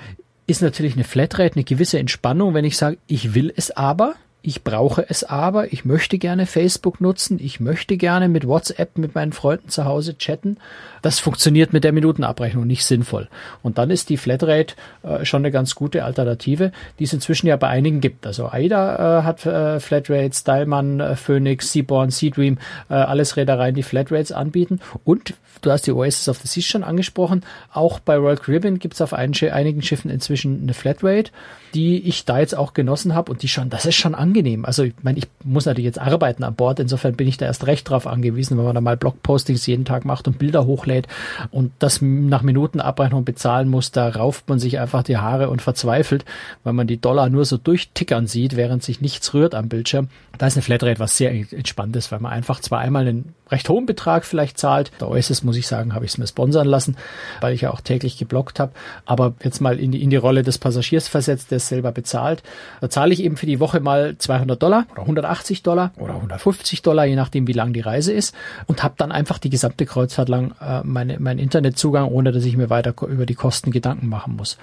ist 0.48 0.62
natürlich 0.62 0.94
eine 0.94 1.04
Flatrate 1.04 1.56
eine 1.56 1.63
gewisse 1.63 2.00
Entspannung, 2.00 2.54
wenn 2.54 2.66
ich 2.66 2.78
sage, 2.78 2.98
ich 3.07 3.34
will 3.34 3.54
es 3.56 3.72
aber, 3.72 4.16
ich 4.45 4.66
brauche 4.66 5.10
es 5.10 5.24
aber, 5.24 5.72
ich 5.72 5.86
möchte 5.86 6.18
gerne 6.18 6.45
Facebook 6.45 7.00
nutzen, 7.00 7.40
ich 7.42 7.62
möchte 7.62 7.95
gerne 7.95 8.28
mit 8.28 8.45
WhatsApp 8.45 8.98
mit 8.98 9.16
meinen 9.16 9.31
Freunden 9.31 9.69
zu 9.69 9.86
Hause 9.86 10.18
chatten. 10.18 10.57
Das 11.01 11.19
funktioniert 11.19 11.72
mit 11.72 11.86
der 11.86 11.94
Minutenabrechnung 11.94 12.68
nicht 12.68 12.84
sinnvoll. 12.84 13.30
Und 13.62 13.78
dann 13.78 13.90
ist 13.90 14.10
die 14.10 14.18
Flatrate 14.18 14.75
äh, 15.04 15.24
schon 15.24 15.44
eine 15.44 15.51
ganz 15.51 15.75
gute 15.75 16.04
Alternative, 16.04 16.74
die 17.00 17.06
es 17.06 17.13
inzwischen 17.13 17.48
ja 17.48 17.56
bei 17.56 17.69
einigen 17.69 18.01
gibt. 18.01 18.28
Also 18.28 18.50
AIDA 18.50 19.19
äh, 19.19 19.24
hat 19.24 19.45
äh, 19.45 19.80
Flatrates, 19.80 20.40
Stylman, 20.40 21.00
äh, 21.00 21.16
Phoenix, 21.16 21.72
Seaborn, 21.72 22.10
Seadream, 22.10 22.57
äh, 22.89 22.96
alles 22.96 23.38
Reedereien, 23.38 23.75
die 23.75 23.84
Flatrates 23.84 24.34
anbieten. 24.34 24.81
Und 25.06 25.36
du 25.62 25.72
hast 25.72 25.88
die 25.88 25.94
Oasis 25.94 26.28
of 26.28 26.39
the 26.39 26.50
Seas 26.50 26.66
schon 26.66 26.84
angesprochen, 26.84 27.46
auch 27.72 28.00
bei 28.00 28.18
Royal 28.18 28.36
Caribbean 28.36 28.78
gibt 28.78 28.96
es 28.96 29.01
auf 29.01 29.13
einigen 29.13 29.81
Schiffen 29.81 30.12
inzwischen 30.12 30.63
eine 30.63 30.74
Flatrate 30.74 31.31
die 31.74 32.07
ich 32.07 32.25
da 32.25 32.39
jetzt 32.39 32.56
auch 32.56 32.74
genossen 32.74 33.16
habe 33.16 33.31
und 33.31 33.42
die 33.42 33.48
schon, 33.48 33.69
das 33.69 33.86
ist 33.86 33.96
schon 33.96 34.16
angenehm. 34.16 34.33
Also 34.66 34.84
ich 34.84 34.94
meine, 35.02 35.20
ich 35.20 35.28
muss 35.44 35.66
natürlich 35.66 35.86
jetzt 35.86 36.00
arbeiten 36.00 36.44
an 36.44 36.56
Bord, 36.56 36.80
insofern 36.80 37.16
bin 37.16 37.28
ich 37.28 37.38
da 37.38 37.46
erst 37.46 37.68
recht 37.68 37.90
drauf 37.90 38.08
angewiesen, 38.08 38.58
wenn 38.58 38.66
man 38.66 38.76
da 38.76 38.82
mal 38.82 38.98
Blogpostings 38.98 39.66
jeden 39.68 39.86
Tag 39.86 40.06
macht 40.06 40.28
und 40.28 40.40
Bilder 40.40 40.66
hochlädt 40.66 41.08
und 41.52 41.72
das 41.80 42.02
nach 42.02 42.42
Minutenabrechnung 42.42 43.26
bezahlen 43.26 43.70
muss, 43.70 43.92
da 43.92 44.10
rauft 44.10 44.50
man 44.50 44.60
sich 44.60 44.80
einfach 44.80 45.04
die 45.04 45.18
Haare 45.18 45.50
und 45.50 45.62
verzweifelt, 45.62 46.26
weil 46.64 46.74
man 46.74 46.88
die 46.88 47.00
Dollar 47.00 47.30
nur 47.30 47.46
so 47.46 47.58
durchtickern 47.58 48.28
sieht, 48.28 48.56
während 48.56 48.84
sich 48.84 49.02
nichts 49.02 49.34
rührt 49.34 49.56
am 49.56 49.70
Bildschirm. 49.70 50.10
Da 50.38 50.48
ist 50.48 50.56
eine 50.56 50.64
Flatrate 50.64 51.00
was 51.00 51.18
sehr 51.18 51.32
entspannt 51.32 51.96
ist, 51.96 52.12
weil 52.12 52.20
man 52.20 52.32
einfach 52.32 52.60
zwar 52.60 52.80
einmal 52.80 53.08
einen 53.08 53.36
recht 53.54 53.70
hohen 53.70 53.86
Betrag 53.86 54.26
vielleicht 54.26 54.58
zahlt. 54.58 54.92
Der 55.00 55.10
Oasis, 55.10 55.44
muss 55.44 55.58
ich 55.58 55.68
sagen, 55.68 55.94
habe 55.94 56.06
ich 56.06 56.12
es 56.12 56.18
mir 56.18 56.28
sponsern 56.28 56.68
lassen, 56.68 56.98
weil 57.40 57.54
ich 57.54 57.62
ja 57.62 57.72
auch 57.72 57.82
täglich 57.82 58.18
geblockt 58.18 58.60
habe. 58.60 58.72
Aber 59.06 59.34
jetzt 59.44 59.62
mal 59.62 59.80
in 59.80 59.92
die, 59.92 60.02
in 60.02 60.10
die 60.10 60.16
Rolle 60.16 60.42
des 60.42 60.58
Passagiers 60.58 61.08
versetzt, 61.08 61.52
der 61.52 61.58
es 61.58 61.68
selber 61.68 61.92
bezahlt. 61.92 62.42
Da 62.82 62.90
zahle 62.90 63.13
ich 63.13 63.24
eben 63.24 63.38
für 63.38 63.46
die 63.46 63.60
Woche 63.60 63.80
mal 63.80 64.18
200 64.24 64.62
Dollar 64.62 64.86
oder 64.92 65.01
180 65.01 65.63
Dollar 65.63 65.92
oder 65.98 66.15
150 66.15 66.82
Dollar, 66.82 67.06
je 67.06 67.15
nachdem, 67.15 67.48
wie 67.48 67.53
lang 67.53 67.74
die 67.74 67.82
Reise 67.82 68.13
ist. 68.13 68.34
Und 68.68 68.84
habe 68.84 68.96
dann 68.98 69.12
einfach 69.12 69.38
die 69.38 69.50
gesamte 69.50 69.86
Kreuzfahrt 69.86 70.30
lang 70.30 70.53
äh, 70.62 70.82
meine, 70.84 71.20
meinen 71.20 71.39
Internetzugang, 71.39 72.08
ohne 72.08 72.32
dass 72.32 72.46
ich 72.46 72.58
mir 72.58 72.70
weiter 72.70 72.94
über 73.08 73.25
die 73.25 73.36
Kosten 73.36 73.72
Gedanken 73.72 74.10
machen 74.10 74.36
muss. 74.36 74.58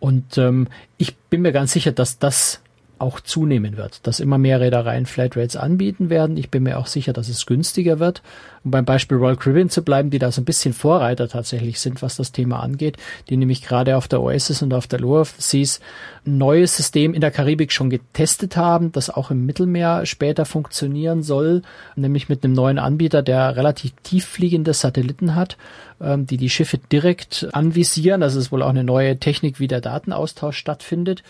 Und 0.00 0.38
ähm, 0.38 0.68
ich 0.96 1.16
bin 1.16 1.42
mir 1.42 1.52
ganz 1.52 1.72
sicher, 1.72 1.92
dass 1.92 2.18
das 2.18 2.60
auch 2.98 3.20
zunehmen 3.20 3.76
wird, 3.76 4.06
dass 4.06 4.20
immer 4.20 4.38
mehr 4.38 4.60
Reedereien 4.60 5.06
Flatrates 5.06 5.56
anbieten 5.56 6.10
werden. 6.10 6.36
Ich 6.36 6.50
bin 6.50 6.62
mir 6.62 6.78
auch 6.78 6.86
sicher, 6.86 7.12
dass 7.12 7.28
es 7.28 7.46
günstiger 7.46 7.98
wird. 7.98 8.22
Um 8.64 8.70
beim 8.70 8.84
Beispiel 8.84 9.18
Royal 9.18 9.36
Caribbean 9.36 9.68
zu 9.68 9.82
bleiben, 9.82 10.10
die 10.10 10.18
da 10.18 10.32
so 10.32 10.40
ein 10.40 10.46
bisschen 10.46 10.72
Vorreiter 10.72 11.28
tatsächlich 11.28 11.80
sind, 11.80 12.02
was 12.02 12.16
das 12.16 12.32
Thema 12.32 12.60
angeht, 12.60 12.96
die 13.28 13.36
nämlich 13.36 13.62
gerade 13.62 13.96
auf 13.96 14.08
der 14.08 14.22
Oasis 14.22 14.62
und 14.62 14.72
auf 14.72 14.86
der 14.86 15.00
Lower 15.00 15.24
Seas 15.24 15.80
ein 16.26 16.38
neues 16.38 16.76
System 16.76 17.12
in 17.12 17.20
der 17.20 17.30
Karibik 17.30 17.72
schon 17.72 17.90
getestet 17.90 18.56
haben, 18.56 18.92
das 18.92 19.10
auch 19.10 19.30
im 19.30 19.44
Mittelmeer 19.44 20.06
später 20.06 20.46
funktionieren 20.46 21.22
soll, 21.22 21.62
nämlich 21.96 22.28
mit 22.28 22.42
einem 22.42 22.54
neuen 22.54 22.78
Anbieter, 22.78 23.22
der 23.22 23.56
relativ 23.56 23.92
tieffliegende 24.02 24.72
Satelliten 24.72 25.34
hat, 25.34 25.58
ähm, 26.00 26.26
die 26.26 26.38
die 26.38 26.50
Schiffe 26.50 26.78
direkt 26.78 27.48
anvisieren. 27.52 28.22
Das 28.22 28.34
ist 28.34 28.50
wohl 28.50 28.62
auch 28.62 28.70
eine 28.70 28.84
neue 28.84 29.18
Technik, 29.18 29.60
wie 29.60 29.68
der 29.68 29.80
Datenaustausch 29.82 30.56
stattfindet 30.56 31.22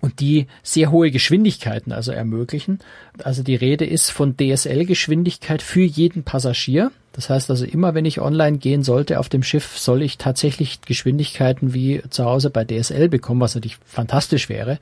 und 0.00 0.20
die 0.20 0.46
sehr 0.62 0.90
hohe 0.90 1.10
Geschwindigkeiten 1.10 1.92
also 1.92 2.12
ermöglichen. 2.12 2.78
Also 3.22 3.42
die 3.42 3.54
Rede 3.54 3.84
ist 3.84 4.10
von 4.10 4.36
DSL-Geschwindigkeit 4.36 5.62
für 5.62 5.82
jeden 5.82 6.22
Passagier. 6.24 6.90
Das 7.12 7.28
heißt 7.28 7.50
also 7.50 7.64
immer, 7.64 7.94
wenn 7.94 8.04
ich 8.04 8.20
online 8.20 8.58
gehen 8.58 8.82
sollte 8.82 9.18
auf 9.18 9.28
dem 9.28 9.42
Schiff, 9.42 9.78
soll 9.78 10.02
ich 10.02 10.16
tatsächlich 10.16 10.80
Geschwindigkeiten 10.82 11.74
wie 11.74 12.02
zu 12.08 12.24
Hause 12.24 12.50
bei 12.50 12.64
DSL 12.64 13.08
bekommen, 13.08 13.40
was 13.40 13.54
natürlich 13.54 13.78
fantastisch 13.84 14.48
wäre. 14.48 14.78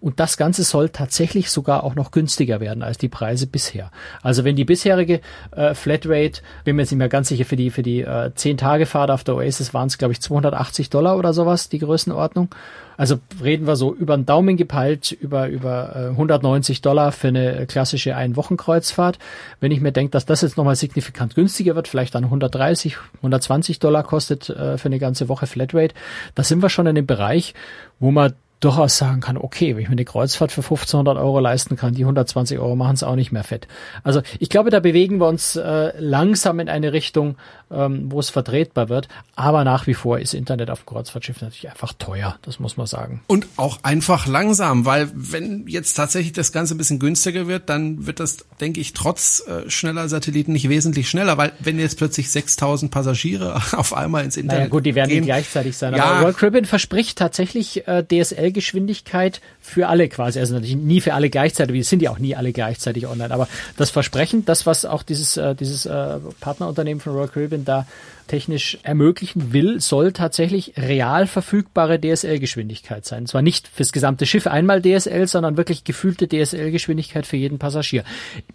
Und 0.00 0.20
das 0.20 0.36
Ganze 0.36 0.62
soll 0.62 0.90
tatsächlich 0.90 1.50
sogar 1.50 1.82
auch 1.82 1.94
noch 1.94 2.10
günstiger 2.10 2.60
werden 2.60 2.82
als 2.82 2.98
die 2.98 3.08
Preise 3.08 3.46
bisher. 3.46 3.90
Also 4.22 4.44
wenn 4.44 4.54
die 4.54 4.64
bisherige 4.64 5.20
äh, 5.52 5.74
Flatrate, 5.74 6.42
bin 6.64 6.76
mir 6.76 6.82
jetzt 6.82 6.90
nicht 6.92 6.98
mehr 6.98 7.08
ganz 7.08 7.28
sicher, 7.28 7.44
für 7.44 7.56
die 7.56 7.70
für 7.70 7.82
die 7.82 8.02
äh, 8.02 8.30
10 8.34 8.58
Tage 8.58 8.86
Fahrt 8.86 9.10
auf 9.10 9.24
der 9.24 9.36
Oasis 9.36 9.72
waren 9.72 9.88
es 9.88 9.98
glaube 9.98 10.12
ich 10.12 10.20
280 10.20 10.90
Dollar 10.90 11.16
oder 11.16 11.32
sowas, 11.32 11.68
die 11.68 11.78
Größenordnung. 11.78 12.54
Also 12.96 13.18
reden 13.42 13.66
wir 13.66 13.76
so 13.76 13.94
über 13.94 14.16
den 14.16 14.26
Daumen 14.26 14.56
gepeilt, 14.56 15.12
über, 15.12 15.48
über 15.48 15.94
äh, 15.94 16.08
190 16.10 16.80
Dollar 16.80 17.12
für 17.12 17.28
eine 17.28 17.66
klassische 17.66 18.16
Ein-Wochen-Kreuzfahrt. 18.16 19.18
Wenn 19.60 19.72
ich 19.72 19.80
mir 19.80 19.92
denke, 19.92 20.12
dass 20.12 20.24
das 20.24 20.40
jetzt 20.40 20.56
nochmal 20.56 20.76
signifikant 20.76 21.34
günstiger 21.34 21.74
wird, 21.74 21.88
vielleicht 21.88 22.14
dann 22.14 22.24
130, 22.24 22.96
120 23.16 23.78
Dollar 23.80 24.02
kostet 24.02 24.48
äh, 24.48 24.78
für 24.78 24.86
eine 24.86 24.98
ganze 24.98 25.28
Woche 25.28 25.46
Flatrate, 25.46 25.94
da 26.34 26.42
sind 26.42 26.62
wir 26.62 26.70
schon 26.70 26.86
in 26.86 26.94
dem 26.94 27.06
Bereich, 27.06 27.54
wo 27.98 28.10
man 28.10 28.34
durchaus 28.60 28.96
sagen 28.96 29.20
kann, 29.20 29.36
okay, 29.36 29.74
wenn 29.74 29.82
ich 29.82 29.88
mir 29.88 29.92
eine 29.92 30.04
Kreuzfahrt 30.04 30.50
für 30.50 30.62
1500 30.62 31.18
Euro 31.18 31.40
leisten 31.40 31.76
kann, 31.76 31.94
die 31.94 32.02
120 32.02 32.58
Euro 32.58 32.74
machen 32.74 32.94
es 32.94 33.02
auch 33.02 33.14
nicht 33.14 33.30
mehr 33.30 33.44
fett. 33.44 33.68
Also 34.02 34.22
ich 34.38 34.48
glaube, 34.48 34.70
da 34.70 34.80
bewegen 34.80 35.18
wir 35.18 35.26
uns 35.26 35.56
äh, 35.56 35.92
langsam 35.98 36.58
in 36.60 36.68
eine 36.68 36.92
Richtung, 36.92 37.36
ähm, 37.70 38.10
wo 38.10 38.18
es 38.18 38.30
vertretbar 38.30 38.88
wird. 38.88 39.08
Aber 39.34 39.64
nach 39.64 39.86
wie 39.86 39.94
vor 39.94 40.18
ist 40.18 40.32
Internet 40.32 40.70
auf 40.70 40.82
dem 40.82 40.86
Kreuzfahrtschiff 40.86 41.42
natürlich 41.42 41.68
einfach 41.68 41.92
teuer, 41.92 42.38
das 42.42 42.58
muss 42.58 42.76
man 42.76 42.86
sagen. 42.86 43.22
Und 43.26 43.46
auch 43.56 43.80
einfach 43.82 44.26
langsam, 44.26 44.86
weil 44.86 45.10
wenn 45.14 45.66
jetzt 45.66 45.94
tatsächlich 45.94 46.32
das 46.32 46.52
Ganze 46.52 46.74
ein 46.74 46.78
bisschen 46.78 46.98
günstiger 46.98 47.46
wird, 47.48 47.68
dann 47.68 48.06
wird 48.06 48.20
das, 48.20 48.38
denke 48.60 48.80
ich, 48.80 48.94
trotz 48.94 49.46
äh, 49.46 49.68
schneller 49.68 50.08
Satelliten 50.08 50.52
nicht 50.52 50.68
wesentlich 50.68 51.10
schneller, 51.10 51.36
weil 51.36 51.52
wenn 51.58 51.78
jetzt 51.78 51.98
plötzlich 51.98 52.30
6000 52.30 52.90
Passagiere 52.90 53.60
auf 53.72 53.92
einmal 53.94 54.24
ins 54.24 54.36
Internet 54.36 54.58
Naja 54.58 54.70
gut, 54.70 54.86
die 54.86 54.94
werden 54.94 55.10
gehen, 55.10 55.24
gleichzeitig 55.24 55.76
sein. 55.76 55.94
Ja. 55.94 56.04
Aber 56.04 56.20
Royal 56.20 56.34
Caribbean 56.34 56.64
verspricht 56.64 57.18
tatsächlich 57.18 57.86
äh, 57.86 58.02
DSL-Geschwindigkeit 58.46 59.40
für 59.60 59.88
alle 59.88 60.08
quasi. 60.08 60.38
Also 60.38 60.54
natürlich 60.54 60.76
nie 60.76 61.00
für 61.00 61.14
alle 61.14 61.30
gleichzeitig, 61.30 61.74
wir 61.74 61.84
sind 61.84 62.02
ja 62.02 62.10
auch 62.10 62.18
nie 62.18 62.36
alle 62.36 62.52
gleichzeitig 62.52 63.06
online. 63.06 63.32
Aber 63.32 63.48
das 63.76 63.90
Versprechen, 63.90 64.44
das 64.44 64.66
was 64.66 64.84
auch 64.84 65.02
dieses, 65.02 65.36
äh, 65.36 65.54
dieses 65.54 65.86
äh, 65.86 66.18
Partnerunternehmen 66.40 67.00
von 67.00 67.12
Royal 67.14 67.28
Caribbean 67.28 67.64
da 67.64 67.86
technisch 68.26 68.78
ermöglichen 68.82 69.52
will, 69.52 69.80
soll 69.80 70.12
tatsächlich 70.12 70.72
real 70.76 71.28
verfügbare 71.28 72.00
DSL-Geschwindigkeit 72.00 73.04
sein. 73.04 73.20
Und 73.20 73.26
zwar 73.28 73.42
nicht 73.42 73.68
fürs 73.68 73.92
gesamte 73.92 74.26
Schiff 74.26 74.48
einmal 74.48 74.82
DSL, 74.82 75.28
sondern 75.28 75.56
wirklich 75.56 75.84
gefühlte 75.84 76.26
DSL-Geschwindigkeit 76.26 77.24
für 77.24 77.36
jeden 77.36 77.58
Passagier. 77.58 78.04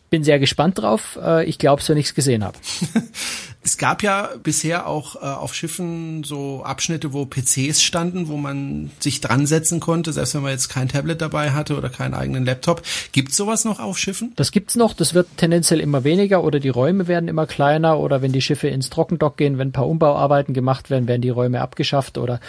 Bin 0.09 0.23
sehr 0.23 0.39
gespannt 0.39 0.79
drauf. 0.79 1.17
Äh, 1.21 1.45
Ich 1.45 1.57
glaube 1.57 1.81
es, 1.81 1.89
wenn 1.89 1.97
ich 1.97 2.07
es 2.07 2.15
gesehen 2.15 2.43
habe. 2.43 2.57
Es 3.63 3.77
gab 3.77 4.01
ja 4.01 4.29
bisher 4.41 4.87
auch 4.87 5.15
äh, 5.15 5.19
auf 5.19 5.53
Schiffen 5.53 6.23
so 6.23 6.63
Abschnitte, 6.63 7.13
wo 7.13 7.25
PCs 7.25 7.83
standen, 7.83 8.27
wo 8.27 8.37
man 8.37 8.89
sich 8.99 9.21
dran 9.21 9.45
setzen 9.45 9.79
konnte, 9.79 10.11
selbst 10.13 10.33
wenn 10.33 10.41
man 10.41 10.51
jetzt 10.51 10.69
kein 10.69 10.87
Tablet 10.87 11.21
dabei 11.21 11.51
hatte 11.51 11.77
oder 11.77 11.89
keinen 11.89 12.15
eigenen 12.15 12.43
Laptop. 12.43 12.81
Gibt 13.11 13.33
sowas 13.33 13.63
noch 13.63 13.79
auf 13.79 13.99
Schiffen? 13.99 14.33
Das 14.35 14.51
gibt's 14.51 14.75
noch, 14.75 14.93
das 14.95 15.13
wird 15.13 15.27
tendenziell 15.37 15.79
immer 15.79 16.03
weniger 16.03 16.43
oder 16.43 16.59
die 16.59 16.69
Räume 16.69 17.07
werden 17.07 17.29
immer 17.29 17.45
kleiner 17.45 17.99
oder 17.99 18.23
wenn 18.23 18.31
die 18.31 18.41
Schiffe 18.41 18.67
ins 18.67 18.89
Trockendock 18.89 19.37
gehen, 19.37 19.59
wenn 19.59 19.69
ein 19.69 19.73
paar 19.73 19.87
Umbauarbeiten 19.87 20.55
gemacht 20.55 20.89
werden, 20.89 21.07
werden 21.07 21.21
die 21.21 21.29
Räume 21.29 21.61
abgeschafft 21.61 22.17
oder 22.17 22.39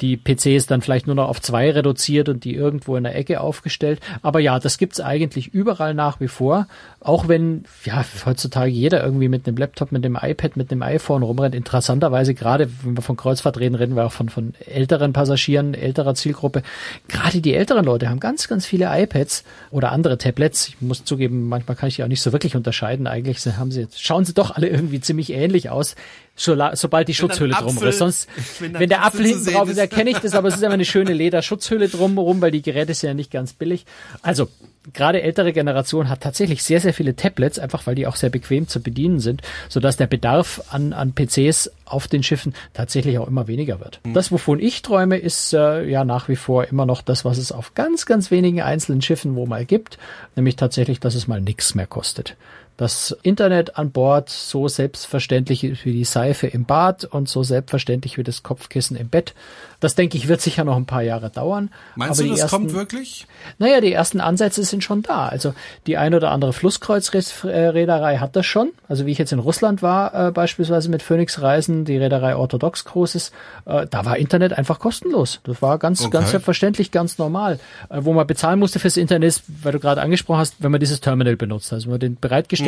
die 0.00 0.16
PCs 0.16 0.66
dann 0.66 0.82
vielleicht 0.82 1.08
nur 1.08 1.16
noch 1.16 1.28
auf 1.28 1.40
zwei 1.40 1.68
reduziert 1.72 2.28
und 2.28 2.44
die 2.44 2.54
irgendwo 2.54 2.94
in 2.94 3.02
der 3.02 3.16
Ecke 3.16 3.40
aufgestellt. 3.40 3.98
Aber 4.22 4.38
ja, 4.38 4.60
das 4.60 4.78
gibt's 4.78 5.00
eigentlich 5.00 5.52
überall 5.52 5.94
nach 5.94 6.20
wie 6.20 6.28
vor, 6.28 6.68
auch 7.00 7.26
wenn 7.26 7.64
ja 7.84 8.04
heutzutage 8.24 8.70
jeder 8.70 9.02
irgendwie 9.02 9.28
mit 9.28 9.48
einem 9.48 9.56
Laptop, 9.56 9.90
mit 9.90 10.04
dem 10.04 10.16
iPad, 10.20 10.59
mit 10.60 10.70
einem 10.70 10.82
iPhone 10.82 11.22
rumrennt. 11.22 11.54
Interessanterweise 11.54 12.34
gerade, 12.34 12.70
wenn 12.82 12.96
wir 12.96 13.02
von 13.02 13.16
Kreuzfahrt 13.16 13.58
reden, 13.58 13.74
reden 13.74 13.96
wir 13.96 14.04
auch 14.04 14.12
von, 14.12 14.28
von 14.28 14.52
älteren 14.66 15.12
Passagieren, 15.12 15.74
älterer 15.74 16.14
Zielgruppe. 16.14 16.62
Gerade 17.08 17.40
die 17.40 17.54
älteren 17.54 17.84
Leute 17.84 18.10
haben 18.10 18.20
ganz, 18.20 18.46
ganz 18.46 18.66
viele 18.66 18.90
iPads 18.90 19.44
oder 19.70 19.90
andere 19.92 20.18
Tablets. 20.18 20.68
Ich 20.68 20.80
muss 20.80 21.04
zugeben, 21.04 21.48
manchmal 21.48 21.76
kann 21.76 21.88
ich 21.88 21.96
die 21.96 22.04
auch 22.04 22.08
nicht 22.08 22.22
so 22.22 22.32
wirklich 22.32 22.56
unterscheiden. 22.56 23.06
Eigentlich 23.06 23.44
haben 23.46 23.72
sie, 23.72 23.88
schauen 23.96 24.24
sie 24.24 24.34
doch 24.34 24.50
alle 24.50 24.68
irgendwie 24.68 25.00
ziemlich 25.00 25.32
ähnlich 25.32 25.70
aus. 25.70 25.96
So, 26.36 26.56
sobald 26.74 27.08
die 27.08 27.14
Schutzhülle 27.14 27.54
drum 27.54 27.82
ist. 27.82 27.98
Sonst, 27.98 28.28
wenn 28.60 28.78
wenn, 28.78 28.88
der 28.88 29.04
Apfel 29.04 29.26
hinten 29.26 29.52
drauf 29.52 29.64
ist, 29.68 29.72
ist. 29.72 29.78
erkenne 29.78 30.10
ich 30.10 30.18
das, 30.18 30.34
aber 30.34 30.48
es 30.48 30.56
ist 30.56 30.62
immer 30.62 30.74
eine 30.74 30.84
schöne 30.84 31.12
Lederschutzhülle 31.12 31.88
drumherum, 31.88 32.40
weil 32.40 32.50
die 32.50 32.62
Geräte 32.62 32.94
sind 32.94 33.08
ja 33.08 33.14
nicht 33.14 33.30
ganz 33.30 33.52
billig. 33.52 33.84
Also, 34.22 34.48
gerade 34.92 35.22
ältere 35.22 35.52
Generation 35.52 36.08
hat 36.08 36.20
tatsächlich 36.20 36.62
sehr, 36.62 36.80
sehr 36.80 36.94
viele 36.94 37.16
Tablets, 37.16 37.58
einfach 37.58 37.86
weil 37.86 37.94
die 37.94 38.06
auch 38.06 38.16
sehr 38.16 38.30
bequem 38.30 38.68
zu 38.68 38.82
bedienen 38.82 39.20
sind, 39.20 39.42
sodass 39.68 39.96
der 39.96 40.06
Bedarf 40.06 40.62
an, 40.70 40.92
an 40.92 41.14
PCs 41.14 41.70
auf 41.84 42.08
den 42.08 42.22
Schiffen 42.22 42.54
tatsächlich 42.72 43.18
auch 43.18 43.28
immer 43.28 43.48
weniger 43.48 43.80
wird. 43.80 44.00
Das, 44.14 44.30
wovon 44.30 44.60
ich 44.60 44.82
träume, 44.82 45.16
ist 45.16 45.52
äh, 45.52 45.84
ja 45.84 46.04
nach 46.04 46.28
wie 46.28 46.36
vor 46.36 46.64
immer 46.64 46.86
noch 46.86 47.02
das, 47.02 47.24
was 47.24 47.38
es 47.38 47.52
auf 47.52 47.74
ganz, 47.74 48.06
ganz 48.06 48.30
wenigen 48.30 48.60
einzelnen 48.60 49.02
Schiffen 49.02 49.34
wo 49.34 49.46
mal 49.46 49.64
gibt, 49.64 49.98
nämlich 50.36 50.56
tatsächlich, 50.56 51.00
dass 51.00 51.14
es 51.14 51.26
mal 51.26 51.40
nichts 51.40 51.74
mehr 51.74 51.86
kostet. 51.86 52.36
Das 52.80 53.14
Internet 53.22 53.76
an 53.76 53.90
Bord 53.90 54.30
so 54.30 54.66
selbstverständlich 54.66 55.64
ist 55.64 55.84
wie 55.84 55.92
die 55.92 56.04
Seife 56.04 56.46
im 56.46 56.64
Bad 56.64 57.04
und 57.04 57.28
so 57.28 57.42
selbstverständlich 57.42 58.16
wie 58.16 58.22
das 58.22 58.42
Kopfkissen 58.42 58.96
im 58.96 59.10
Bett. 59.10 59.34
Das 59.80 59.94
denke 59.94 60.16
ich 60.16 60.28
wird 60.28 60.40
sicher 60.40 60.64
noch 60.64 60.76
ein 60.76 60.86
paar 60.86 61.02
Jahre 61.02 61.28
dauern. 61.30 61.70
Meinst 61.94 62.20
aber 62.20 62.28
du, 62.28 62.32
das 62.32 62.40
ersten, 62.40 62.56
kommt 62.56 62.72
wirklich? 62.72 63.26
Naja, 63.58 63.80
die 63.82 63.92
ersten 63.92 64.20
Ansätze 64.20 64.62
sind 64.64 64.82
schon 64.82 65.02
da. 65.02 65.28
Also 65.28 65.54
die 65.86 65.98
ein 65.98 66.14
oder 66.14 66.30
andere 66.30 66.54
Flusskreuzreederei 66.54 68.18
hat 68.18 68.36
das 68.36 68.46
schon. 68.46 68.70
Also 68.88 69.04
wie 69.04 69.12
ich 69.12 69.18
jetzt 69.18 69.32
in 69.32 69.38
Russland 69.38 69.82
war, 69.82 70.28
äh, 70.28 70.30
beispielsweise 70.30 70.88
mit 70.90 71.02
Phoenix 71.02 71.40
Reisen, 71.42 71.84
die 71.84 71.98
Reederei 71.98 72.36
Orthodox 72.36 72.86
Großes, 72.86 73.32
äh, 73.66 73.86
da 73.90 74.04
war 74.04 74.16
Internet 74.16 74.54
einfach 74.54 74.78
kostenlos. 74.78 75.40
Das 75.44 75.60
war 75.60 75.78
ganz, 75.78 76.00
Okay. 76.00 76.10
ganz 76.10 76.30
selbstverständlich, 76.30 76.90
ganz 76.92 77.18
normal. 77.18 77.58
Äh, 77.90 78.00
wo 78.02 78.12
man 78.14 78.26
bezahlen 78.26 78.58
musste 78.58 78.78
fürs 78.78 78.96
Internet 78.96 79.20
weil 79.62 79.72
du 79.72 79.80
gerade 79.80 80.00
angesprochen 80.00 80.38
hast, 80.38 80.62
wenn 80.62 80.70
man 80.70 80.80
dieses 80.80 81.00
Terminal 81.00 81.36
benutzt. 81.36 81.72
Also 81.72 81.86
wenn 81.86 81.92
man 81.92 82.00
den 82.00 82.16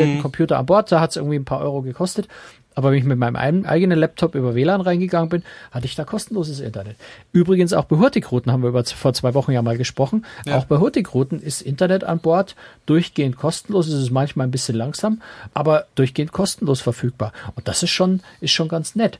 bereitgestellten 0.03 0.21
Computer 0.21 0.57
an 0.59 0.65
Bord, 0.65 0.91
da 0.91 0.99
hat 0.99 1.11
es 1.11 1.15
irgendwie 1.17 1.37
ein 1.37 1.45
paar 1.45 1.61
Euro 1.61 1.81
gekostet. 1.81 2.27
Aber 2.75 2.89
wenn 2.89 2.97
ich 2.97 3.03
mit 3.03 3.19
meinem 3.19 3.35
ein- 3.35 3.67
eigenen 3.67 3.99
Laptop 3.99 4.33
über 4.33 4.55
WLAN 4.55 4.81
reingegangen 4.81 5.29
bin, 5.29 5.43
hatte 5.69 5.85
ich 5.85 5.93
da 5.93 6.05
kostenloses 6.05 6.59
Internet. 6.59 6.95
Übrigens 7.31 7.71
auch 7.71 7.85
bei 7.85 7.97
Hurtigruten 7.97 8.51
haben 8.51 8.63
wir 8.63 8.69
über 8.69 8.83
vor 8.83 9.13
zwei 9.13 9.35
Wochen 9.35 9.51
ja 9.51 9.61
mal 9.61 9.77
gesprochen. 9.77 10.25
Ja. 10.47 10.57
Auch 10.57 10.65
bei 10.65 10.79
Hurtigruten 10.79 11.39
ist 11.39 11.61
Internet 11.61 12.03
an 12.03 12.17
Bord 12.17 12.55
durchgehend 12.87 13.37
kostenlos. 13.37 13.87
Es 13.87 14.01
ist 14.01 14.09
manchmal 14.09 14.47
ein 14.47 14.51
bisschen 14.51 14.75
langsam, 14.75 15.21
aber 15.53 15.85
durchgehend 15.93 16.31
kostenlos 16.31 16.81
verfügbar. 16.81 17.31
Und 17.55 17.67
das 17.67 17.83
ist 17.83 17.91
schon, 17.91 18.21
ist 18.41 18.53
schon 18.53 18.69
ganz 18.69 18.95
nett. 18.95 19.19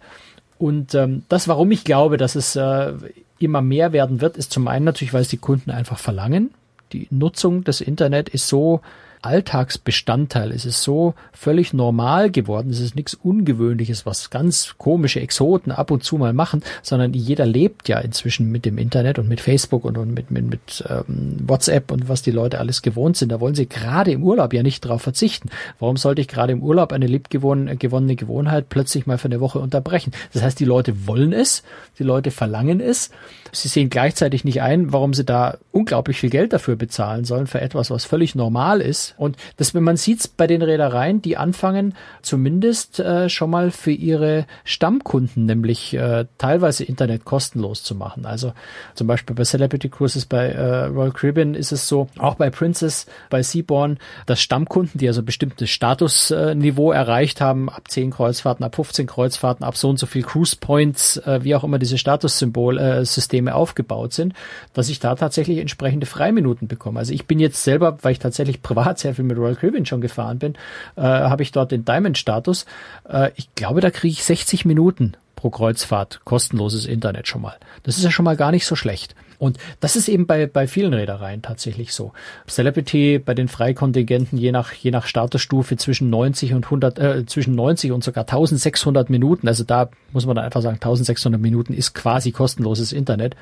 Und 0.57 0.95
ähm, 0.95 1.21
das, 1.29 1.47
warum 1.47 1.69
ich 1.71 1.83
glaube, 1.83 2.17
dass 2.17 2.33
es 2.33 2.55
äh, 2.55 2.93
immer 3.37 3.61
mehr 3.61 3.93
werden 3.93 4.19
wird, 4.19 4.35
ist 4.35 4.51
zum 4.51 4.67
einen 4.67 4.85
natürlich, 4.85 5.13
weil 5.13 5.21
es 5.21 5.27
die 5.27 5.37
Kunden 5.37 5.69
einfach 5.69 5.99
verlangen. 5.99 6.51
Die 6.91 7.07
Nutzung 7.11 7.63
des 7.63 7.81
Internet 7.81 8.29
ist 8.29 8.47
so 8.47 8.81
Alltagsbestandteil. 9.24 10.51
Es 10.51 10.65
ist 10.65 10.84
so 10.84 11.13
völlig 11.32 11.74
normal 11.74 12.30
geworden. 12.30 12.70
Es 12.70 12.80
ist 12.80 12.96
nichts 12.96 13.13
Ungewöhnliches, 13.13 14.06
was 14.06 14.30
ganz 14.30 14.75
komische 14.77 15.22
Exoten 15.22 15.72
ab 15.72 15.92
und 15.92 16.03
zu 16.03 16.18
mal 16.18 16.34
machen, 16.34 16.63
sondern 16.82 17.13
jeder 17.13 17.46
lebt 17.46 17.88
ja 17.88 18.00
inzwischen 18.00 18.51
mit 18.51 18.65
dem 18.65 18.77
Internet 18.77 19.20
und 19.20 19.27
mit 19.30 19.42
Facebook 19.42 19.86
und, 19.86 19.98
und 19.98 20.13
mit, 20.13 20.30
mit, 20.30 20.50
mit 20.50 20.84
ähm, 20.89 21.38
WhatsApp 21.48 21.92
und 21.92 22.10
was 22.10 22.22
die 22.22 22.32
Leute 22.32 22.60
alles 22.60 22.82
gewohnt 22.82 23.18
sind. 23.18 23.32
Da 23.32 23.39
wollen 23.39 23.56
sie 23.56 23.68
gerade 23.68 24.12
im 24.12 24.24
Urlaub 24.24 24.53
ja 24.53 24.62
nicht 24.62 24.82
drauf 24.82 25.01
verzichten. 25.01 25.50
Warum 25.80 25.98
sollte 25.98 26.22
ich 26.22 26.27
gerade 26.27 26.53
im 26.53 26.62
Urlaub 26.62 26.92
eine 26.92 27.08
liebgewonnene 27.08 27.77
gewonnene 27.77 28.15
Gewohnheit 28.15 28.70
plötzlich 28.70 29.06
mal 29.06 29.18
für 29.18 29.30
eine 29.30 29.39
Woche 29.39 29.60
unterbrechen? 29.60 30.12
Das 30.34 30.44
heißt, 30.44 30.60
die 30.60 30.65
Leute 30.65 31.08
wollen 31.08 31.34
es, 31.34 31.63
die 31.98 32.03
Leute 32.03 32.32
verlangen 32.32 32.82
es. 32.82 33.10
Sie 33.51 33.68
sehen 33.68 33.89
gleichzeitig 33.89 34.44
nicht 34.44 34.62
ein, 34.62 34.92
warum 34.92 35.13
sie 35.13 35.24
da 35.24 35.58
unglaublich 35.72 36.20
viel 36.20 36.30
Geld 36.30 36.53
dafür 36.53 36.75
bezahlen 36.75 37.24
sollen, 37.24 37.48
für 37.48 37.62
etwas, 37.62 37.89
was 37.92 38.06
völlig 38.06 38.36
normal 38.36 38.82
ist. 38.82 39.12
Und 39.17 39.38
das, 39.58 39.74
wenn 39.74 39.84
man 39.84 39.98
sieht's 39.98 40.27
bei 40.27 40.48
den 40.48 40.62
Reedereien, 40.62 41.22
die 41.22 41.38
anfangen 41.38 41.96
zumindest 42.22 43.00
äh, 43.00 43.29
schon 43.29 43.50
mal 43.50 43.72
für 43.72 43.91
ihre 43.91 44.46
Stammkunden, 44.63 45.46
nämlich 45.46 45.93
äh, 45.93 46.25
teilweise 46.38 46.84
Internet 46.84 47.25
kostenlos 47.25 47.84
zu 47.84 47.96
machen. 47.96 48.25
Also 48.25 48.53
zum 48.96 49.08
Beispiel 49.08 49.36
bei 49.36 49.43
Celebrity 49.43 49.89
Cruises, 49.89 50.25
bei 50.25 50.50
äh, 50.50 50.86
Royal 50.86 51.12
Caribbean 51.12 51.55
ist 51.55 51.72
es 51.72 51.88
so, 51.88 52.08
auch 52.17 52.36
bei 52.36 52.50
Princess, 52.50 53.05
bei 53.29 53.43
Seaborn, 53.43 53.98
dass 54.25 54.41
Stammkunden, 54.41 55.00
die 55.00 55.08
also 55.08 55.22
ein 55.22 55.25
bestimmtes 55.25 55.70
Statusniveau 55.70 56.91
erreicht 56.91 57.41
haben, 57.41 57.70
ab 57.70 57.88
10 57.88 58.12
Kreuzfahrten, 58.12 58.65
ab 58.65 58.75
15 58.75 59.08
Kreuzfahrten, 59.08 59.65
ab 59.65 59.77
so 59.77 59.89
und 59.89 60.00
so 60.00 60.05
viel 60.05 60.24
Cruise 60.24 60.55
Points, 60.60 61.17
äh, 61.17 61.43
wie 61.43 61.55
auch 61.55 61.63
immer 61.63 61.79
diese 61.79 61.98
Statussymbol-Systeme 61.98 63.53
aufgebaut 63.53 64.13
sind, 64.13 64.34
dass 64.74 64.89
ich 64.89 65.00
da 65.00 65.15
tatsächlich 65.15 65.60
entsprechende 65.60 66.05
Freiminuten 66.05 66.67
bekomme. 66.67 67.00
Also 67.00 67.13
ich 67.13 67.25
bin 67.25 67.39
jetzt 67.39 67.63
selber, 67.63 67.98
weil 68.01 68.13
ich 68.13 68.20
tatsächlich 68.20 68.62
privat 68.63 69.00
sehr 69.03 69.13
viel 69.13 69.25
mit 69.25 69.38
Royal 69.38 69.55
Caribbean 69.55 69.86
schon 69.86 70.01
gefahren 70.01 70.39
bin, 70.39 70.55
äh, 70.95 71.01
habe 71.01 71.43
ich 71.43 71.51
dort 71.51 71.72
den 71.72 71.86
Diamond-Status. 71.86 72.65
Äh, 73.07 73.31
ich 73.36 73.53
glaube, 73.55 73.81
da 73.81 73.91
kriege 73.91 74.13
ich 74.13 74.24
60 74.24 74.65
Minuten 74.65 75.13
pro 75.36 75.50
Kreuzfahrt 75.50 76.22
kostenloses 76.24 76.86
Internet 76.86 77.27
schon 77.27 77.41
mal. 77.41 77.57
Das 77.83 77.98
ist 77.98 78.03
ja 78.03 78.12
schon 78.12 78.25
mal 78.25 78.38
gar 78.38 78.51
nicht 78.51 78.65
so 78.65 78.75
schlecht. 78.75 79.13
Und 79.39 79.57
das 79.81 79.98
ist 79.98 80.07
eben 80.07 80.25
bei, 80.25 80.45
bei 80.45 80.67
vielen 80.67 80.93
Reedereien 80.93 81.41
tatsächlich 81.41 81.93
so. 81.93 82.13
Celebrity 82.48 83.19
bei 83.19 83.33
den 83.33 83.50
Freikontingenten 83.50 84.38
je 84.38 84.53
nach, 84.53 84.72
je 84.72 84.89
nach 84.89 85.05
Statusstufe 85.05 85.75
zwischen 85.75 86.10
90 86.10 86.53
und 86.53 86.63
100, 86.63 86.98
äh, 86.98 87.25
zwischen 87.25 87.53
90 87.55 87.91
und 87.91 88.05
sogar 88.05 88.24
1600 88.24 89.10
Minuten. 89.10 89.50
Also 89.50 89.65
da 89.65 89.89
muss 90.13 90.25
man 90.25 90.38
dann 90.38 90.45
einfach 90.45 90.62
sagen, 90.62 90.75
1600 90.75 91.41
Minuten 91.41 91.74
ist 91.74 91.93
quasi 91.93 92.31
kostenloses 92.31 92.93
Internet. 92.93 93.36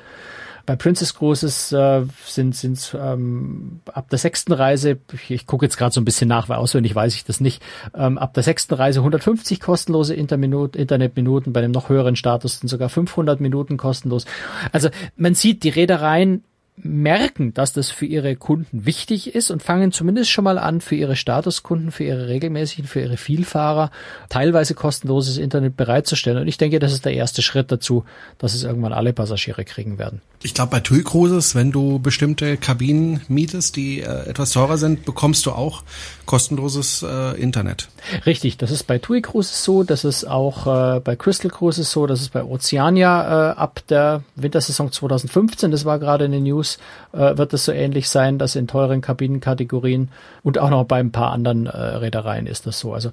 Bei 0.66 0.76
Princess 0.76 1.14
Cruises 1.14 1.72
äh, 1.72 2.02
sind 2.24 2.54
sind 2.54 2.96
ähm, 3.00 3.80
ab 3.92 4.08
der 4.10 4.18
sechsten 4.18 4.52
Reise, 4.52 4.98
ich, 5.12 5.30
ich 5.30 5.46
gucke 5.46 5.64
jetzt 5.66 5.76
gerade 5.76 5.92
so 5.92 6.00
ein 6.00 6.04
bisschen 6.04 6.28
nach, 6.28 6.48
weil 6.48 6.58
auswendig 6.58 6.94
weiß 6.94 7.14
ich 7.14 7.24
das 7.24 7.40
nicht, 7.40 7.62
ähm, 7.94 8.18
ab 8.18 8.34
der 8.34 8.42
sechsten 8.42 8.74
Reise 8.74 9.00
150 9.00 9.60
kostenlose 9.60 10.14
Internetminuten, 10.14 11.52
bei 11.52 11.60
dem 11.60 11.72
noch 11.72 11.88
höheren 11.88 12.16
Status 12.16 12.60
sind 12.60 12.68
sogar 12.68 12.88
500 12.88 13.40
Minuten 13.40 13.76
kostenlos. 13.76 14.24
Also 14.72 14.88
man 15.16 15.34
sieht, 15.34 15.64
die 15.64 15.70
Reedereien 15.70 16.44
merken, 16.76 17.52
dass 17.52 17.72
das 17.72 17.90
für 17.90 18.06
ihre 18.06 18.34
Kunden 18.34 18.86
wichtig 18.86 19.34
ist 19.34 19.50
und 19.50 19.62
fangen 19.62 19.92
zumindest 19.92 20.30
schon 20.30 20.44
mal 20.44 20.58
an, 20.58 20.80
für 20.80 20.94
ihre 20.94 21.16
Statuskunden, 21.16 21.92
für 21.92 22.04
ihre 22.04 22.28
regelmäßigen, 22.28 22.86
für 22.86 23.00
ihre 23.00 23.16
Vielfahrer 23.16 23.90
teilweise 24.30 24.74
kostenloses 24.74 25.36
Internet 25.36 25.76
bereitzustellen. 25.76 26.38
Und 26.38 26.48
ich 26.48 26.56
denke, 26.56 26.78
das 26.78 26.92
ist 26.92 27.04
der 27.04 27.12
erste 27.12 27.42
Schritt 27.42 27.70
dazu, 27.70 28.04
dass 28.38 28.54
es 28.54 28.64
irgendwann 28.64 28.92
alle 28.92 29.12
Passagiere 29.12 29.64
kriegen 29.64 29.98
werden. 29.98 30.22
Ich 30.44 30.54
glaube, 30.54 30.70
bei 30.70 30.80
TUI 30.80 31.04
Cruises, 31.04 31.54
wenn 31.54 31.70
du 31.70 32.00
bestimmte 32.00 32.56
Kabinen 32.56 33.20
mietest, 33.28 33.76
die 33.76 34.00
äh, 34.00 34.28
etwas 34.28 34.50
teurer 34.50 34.76
sind, 34.76 35.04
bekommst 35.04 35.46
du 35.46 35.52
auch 35.52 35.84
kostenloses 36.26 37.04
äh, 37.08 37.40
Internet. 37.40 37.88
Richtig, 38.26 38.56
das 38.56 38.72
ist 38.72 38.84
bei 38.84 38.98
TUI 38.98 39.22
Cruises 39.22 39.62
so, 39.62 39.84
das 39.84 40.04
ist 40.04 40.24
auch 40.24 40.96
äh, 40.96 41.00
bei 41.00 41.14
Crystal 41.14 41.50
Cruises 41.50 41.92
so, 41.92 42.06
das 42.06 42.22
ist 42.22 42.32
bei 42.32 42.42
Oceania 42.42 43.52
äh, 43.52 43.54
ab 43.54 43.82
der 43.88 44.24
Wintersaison 44.34 44.90
2015, 44.90 45.70
das 45.70 45.84
war 45.84 46.00
gerade 46.00 46.24
in 46.24 46.32
den 46.32 46.42
News, 46.42 46.61
äh, 47.12 47.36
wird 47.36 47.52
es 47.52 47.64
so 47.64 47.72
ähnlich 47.72 48.08
sein, 48.08 48.38
dass 48.38 48.56
in 48.56 48.66
teuren 48.66 49.00
Kabinenkategorien 49.00 50.10
und 50.42 50.58
auch 50.58 50.70
noch 50.70 50.84
bei 50.84 51.00
ein 51.00 51.12
paar 51.12 51.32
anderen 51.32 51.66
äh, 51.66 51.76
Reedereien 51.76 52.46
ist 52.46 52.66
das 52.66 52.78
so. 52.78 52.94
Also 52.94 53.10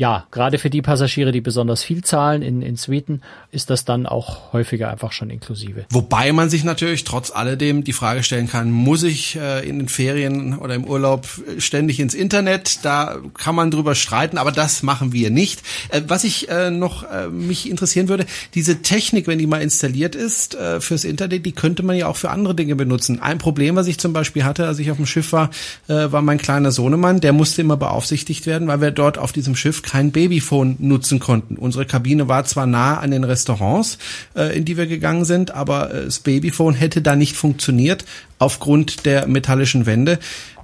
ja, 0.00 0.24
gerade 0.30 0.56
für 0.56 0.70
die 0.70 0.80
Passagiere, 0.80 1.30
die 1.30 1.42
besonders 1.42 1.82
viel 1.82 2.02
zahlen 2.02 2.40
in, 2.40 2.62
in 2.62 2.76
Suiten, 2.76 3.20
ist 3.52 3.68
das 3.68 3.84
dann 3.84 4.06
auch 4.06 4.50
häufiger 4.54 4.90
einfach 4.90 5.12
schon 5.12 5.28
inklusive. 5.28 5.84
Wobei 5.90 6.32
man 6.32 6.48
sich 6.48 6.64
natürlich 6.64 7.04
trotz 7.04 7.30
alledem 7.30 7.84
die 7.84 7.92
Frage 7.92 8.22
stellen 8.22 8.48
kann, 8.48 8.70
muss 8.70 9.02
ich 9.02 9.36
äh, 9.36 9.68
in 9.68 9.78
den 9.78 9.88
Ferien 9.90 10.56
oder 10.56 10.74
im 10.74 10.86
Urlaub 10.86 11.28
ständig 11.58 12.00
ins 12.00 12.14
Internet? 12.14 12.82
Da 12.82 13.18
kann 13.34 13.54
man 13.54 13.70
drüber 13.70 13.94
streiten, 13.94 14.38
aber 14.38 14.52
das 14.52 14.82
machen 14.82 15.12
wir 15.12 15.28
nicht. 15.28 15.60
Äh, 15.90 16.00
was 16.08 16.24
ich 16.24 16.48
äh, 16.48 16.70
noch 16.70 17.02
äh, 17.02 17.28
mich 17.28 17.68
interessieren 17.68 18.08
würde, 18.08 18.24
diese 18.54 18.80
Technik, 18.80 19.26
wenn 19.26 19.38
die 19.38 19.46
mal 19.46 19.60
installiert 19.60 20.14
ist 20.14 20.54
äh, 20.54 20.80
fürs 20.80 21.04
Internet, 21.04 21.44
die 21.44 21.52
könnte 21.52 21.82
man 21.82 21.94
ja 21.94 22.06
auch 22.06 22.16
für 22.16 22.30
andere 22.30 22.54
Dinge 22.54 22.74
benutzen. 22.74 23.20
Ein 23.20 23.36
Problem, 23.36 23.76
was 23.76 23.86
ich 23.86 23.98
zum 23.98 24.14
Beispiel 24.14 24.44
hatte, 24.44 24.66
als 24.66 24.78
ich 24.78 24.90
auf 24.90 24.96
dem 24.96 25.04
Schiff 25.04 25.34
war, 25.34 25.50
äh, 25.88 26.10
war 26.10 26.22
mein 26.22 26.38
kleiner 26.38 26.72
Sohnemann, 26.72 27.20
der 27.20 27.34
musste 27.34 27.60
immer 27.60 27.76
beaufsichtigt 27.76 28.46
werden, 28.46 28.66
weil 28.66 28.80
wir 28.80 28.92
dort 28.92 29.18
auf 29.18 29.32
diesem 29.32 29.54
Schiff 29.54 29.82
kein 29.90 30.12
Babyphone 30.12 30.76
nutzen 30.78 31.18
konnten. 31.18 31.56
Unsere 31.56 31.84
Kabine 31.84 32.28
war 32.28 32.44
zwar 32.44 32.64
nah 32.64 32.98
an 32.98 33.10
den 33.10 33.24
Restaurants, 33.24 33.98
äh, 34.36 34.56
in 34.56 34.64
die 34.64 34.76
wir 34.76 34.86
gegangen 34.86 35.24
sind, 35.24 35.50
aber 35.50 35.92
äh, 35.92 36.04
das 36.04 36.20
Babyphone 36.20 36.74
hätte 36.74 37.02
da 37.02 37.16
nicht 37.16 37.34
funktioniert 37.34 38.04
aufgrund 38.40 39.06
der 39.06 39.28
metallischen 39.28 39.86
Wände. 39.86 40.18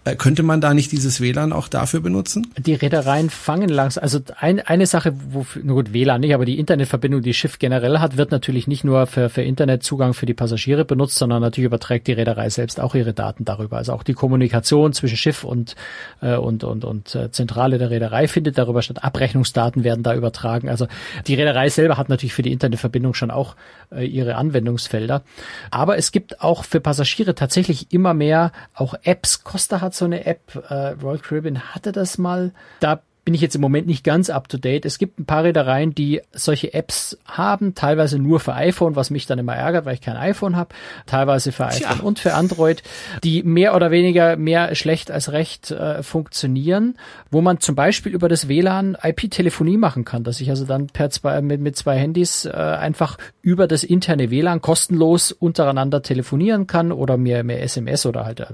Äh, 0.07 0.15
könnte 0.15 0.45
man 0.45 0.61
da 0.61 0.73
nicht 0.73 0.93
dieses 0.93 1.21
WLAN 1.21 1.53
auch 1.53 1.67
dafür 1.67 2.01
benutzen? 2.01 2.47
Die 2.57 2.75
Reedereien 2.75 3.29
fangen 3.29 3.69
langsam, 3.69 4.05
also 4.05 4.21
ein, 4.39 4.61
eine 4.61 4.87
Sache, 4.87 5.13
wo, 5.31 5.45
nur 5.61 5.83
gut, 5.83 5.93
WLAN 5.93 6.21
nicht, 6.21 6.33
aber 6.33 6.45
die 6.45 6.61
Internetverbindung, 6.61 7.23
die 7.23 7.35
Schiff 7.35 7.59
generell 7.59 7.99
hat, 7.99 8.17
wird 8.17 8.31
natürlich 8.31 8.69
nicht 8.69 8.85
nur 8.85 9.09
für, 9.09 9.29
für 9.29 9.43
Internetzugang 9.43 10.15
für 10.15 10.25
die 10.25 10.33
Passagiere 10.33 10.85
benutzt, 10.85 11.17
sondern 11.17 11.43
natürlich 11.43 11.67
überträgt 11.67 12.07
die 12.07 12.13
Reederei 12.13 12.49
selbst 12.51 12.79
auch 12.79 12.95
ihre 12.95 13.15
Daten 13.15 13.45
darüber. 13.45 13.79
Also 13.79 13.95
auch 13.95 14.05
die 14.05 14.15
Kommunikation 14.15 14.93
zwischen 14.93 15.17
Schiff 15.17 15.43
und, 15.43 15.75
äh, 16.23 16.37
und, 16.37 16.63
und, 16.63 16.85
und 16.85 17.13
äh, 17.17 17.33
Zentrale 17.33 17.79
der 17.79 17.91
Reederei 17.91 18.29
findet 18.29 18.59
darüber 18.59 18.83
statt. 18.83 19.03
Abrechnungsdaten 19.03 19.83
werden 19.83 20.05
da 20.05 20.15
übertragen. 20.15 20.69
Also 20.69 20.87
die 21.27 21.35
Reederei 21.35 21.69
selber 21.69 21.97
hat 21.97 22.09
natürlich 22.11 22.33
für 22.33 22.43
die 22.43 22.53
Internetverbindung 22.53 23.15
schon 23.15 23.33
auch 23.33 23.57
äh, 23.91 24.05
ihre 24.07 24.37
Anwendungsfelder. 24.37 25.25
Aber 25.73 25.99
es 25.99 26.13
gibt 26.13 26.43
auch 26.43 26.63
für 26.65 26.79
Passagiere 26.79 27.35
tatsächlich 27.35 27.66
immer 27.93 28.15
mehr 28.15 28.53
auch 28.75 28.95
Apps. 29.03 29.45
Costa 29.45 29.81
hat 29.81 29.95
so 29.95 30.05
eine 30.05 30.27
App, 30.27 30.55
äh, 30.69 30.91
Royal 31.03 31.19
Caribbean 31.19 31.75
hatte 31.75 31.93
das 31.93 32.19
mal. 32.19 32.53
Da 32.81 33.03
bin 33.27 33.35
ich 33.35 33.41
jetzt 33.41 33.57
im 33.57 33.61
Moment 33.61 33.89
nicht 33.89 34.05
ganz 34.05 34.31
up 34.31 34.49
to 34.49 34.57
date. 34.57 34.87
Es 34.87 34.99
gibt 34.99 35.19
ein 35.19 35.27
paar 35.27 35.43
Reedereien, 35.43 35.93
die 35.93 36.23
solche 36.33 36.73
Apps 36.73 37.19
haben, 37.27 37.75
teilweise 37.75 38.21
nur 38.21 38.39
für 38.39 38.55
iPhone, 38.55 38.95
was 38.95 39.11
mich 39.11 39.27
dann 39.27 39.41
immer 39.41 39.57
ärgert, 39.57 39.85
weil 39.85 39.95
ich 39.95 40.01
kein 40.01 40.17
iPhone 40.17 40.55
habe, 40.55 40.73
teilweise 41.07 41.51
für 41.51 41.67
Tja. 41.69 41.91
iPhone 41.91 42.07
und 42.07 42.21
für 42.21 42.35
Android, 42.35 42.85
die 43.25 43.43
mehr 43.43 43.75
oder 43.75 43.91
weniger 43.91 44.37
mehr 44.37 44.77
schlecht 44.77 45.11
als 45.11 45.33
recht 45.33 45.73
äh, 45.73 46.05
funktionieren, 46.05 46.99
wo 47.29 47.41
man 47.41 47.59
zum 47.59 47.75
Beispiel 47.75 48.13
über 48.13 48.29
das 48.29 48.47
WLAN 48.47 48.97
IP-Telefonie 49.03 49.77
machen 49.77 50.05
kann, 50.05 50.23
dass 50.23 50.41
ich 50.41 50.49
also 50.49 50.65
dann 50.65 50.87
per 50.87 51.11
zwei, 51.11 51.43
mit, 51.43 51.61
mit 51.61 51.77
zwei 51.77 51.99
Handys 51.99 52.45
äh, 52.45 52.53
einfach 52.53 53.19
über 53.43 53.67
das 53.67 53.83
interne 53.83 54.31
WLAN 54.31 54.61
kostenlos 54.61 55.33
untereinander 55.33 56.01
telefonieren 56.01 56.69
kann 56.69 56.93
oder 56.93 57.17
mir 57.17 57.43
mehr 57.43 57.61
SMS 57.61 58.07
oder 58.07 58.25
halt 58.25 58.39
äh, 58.39 58.47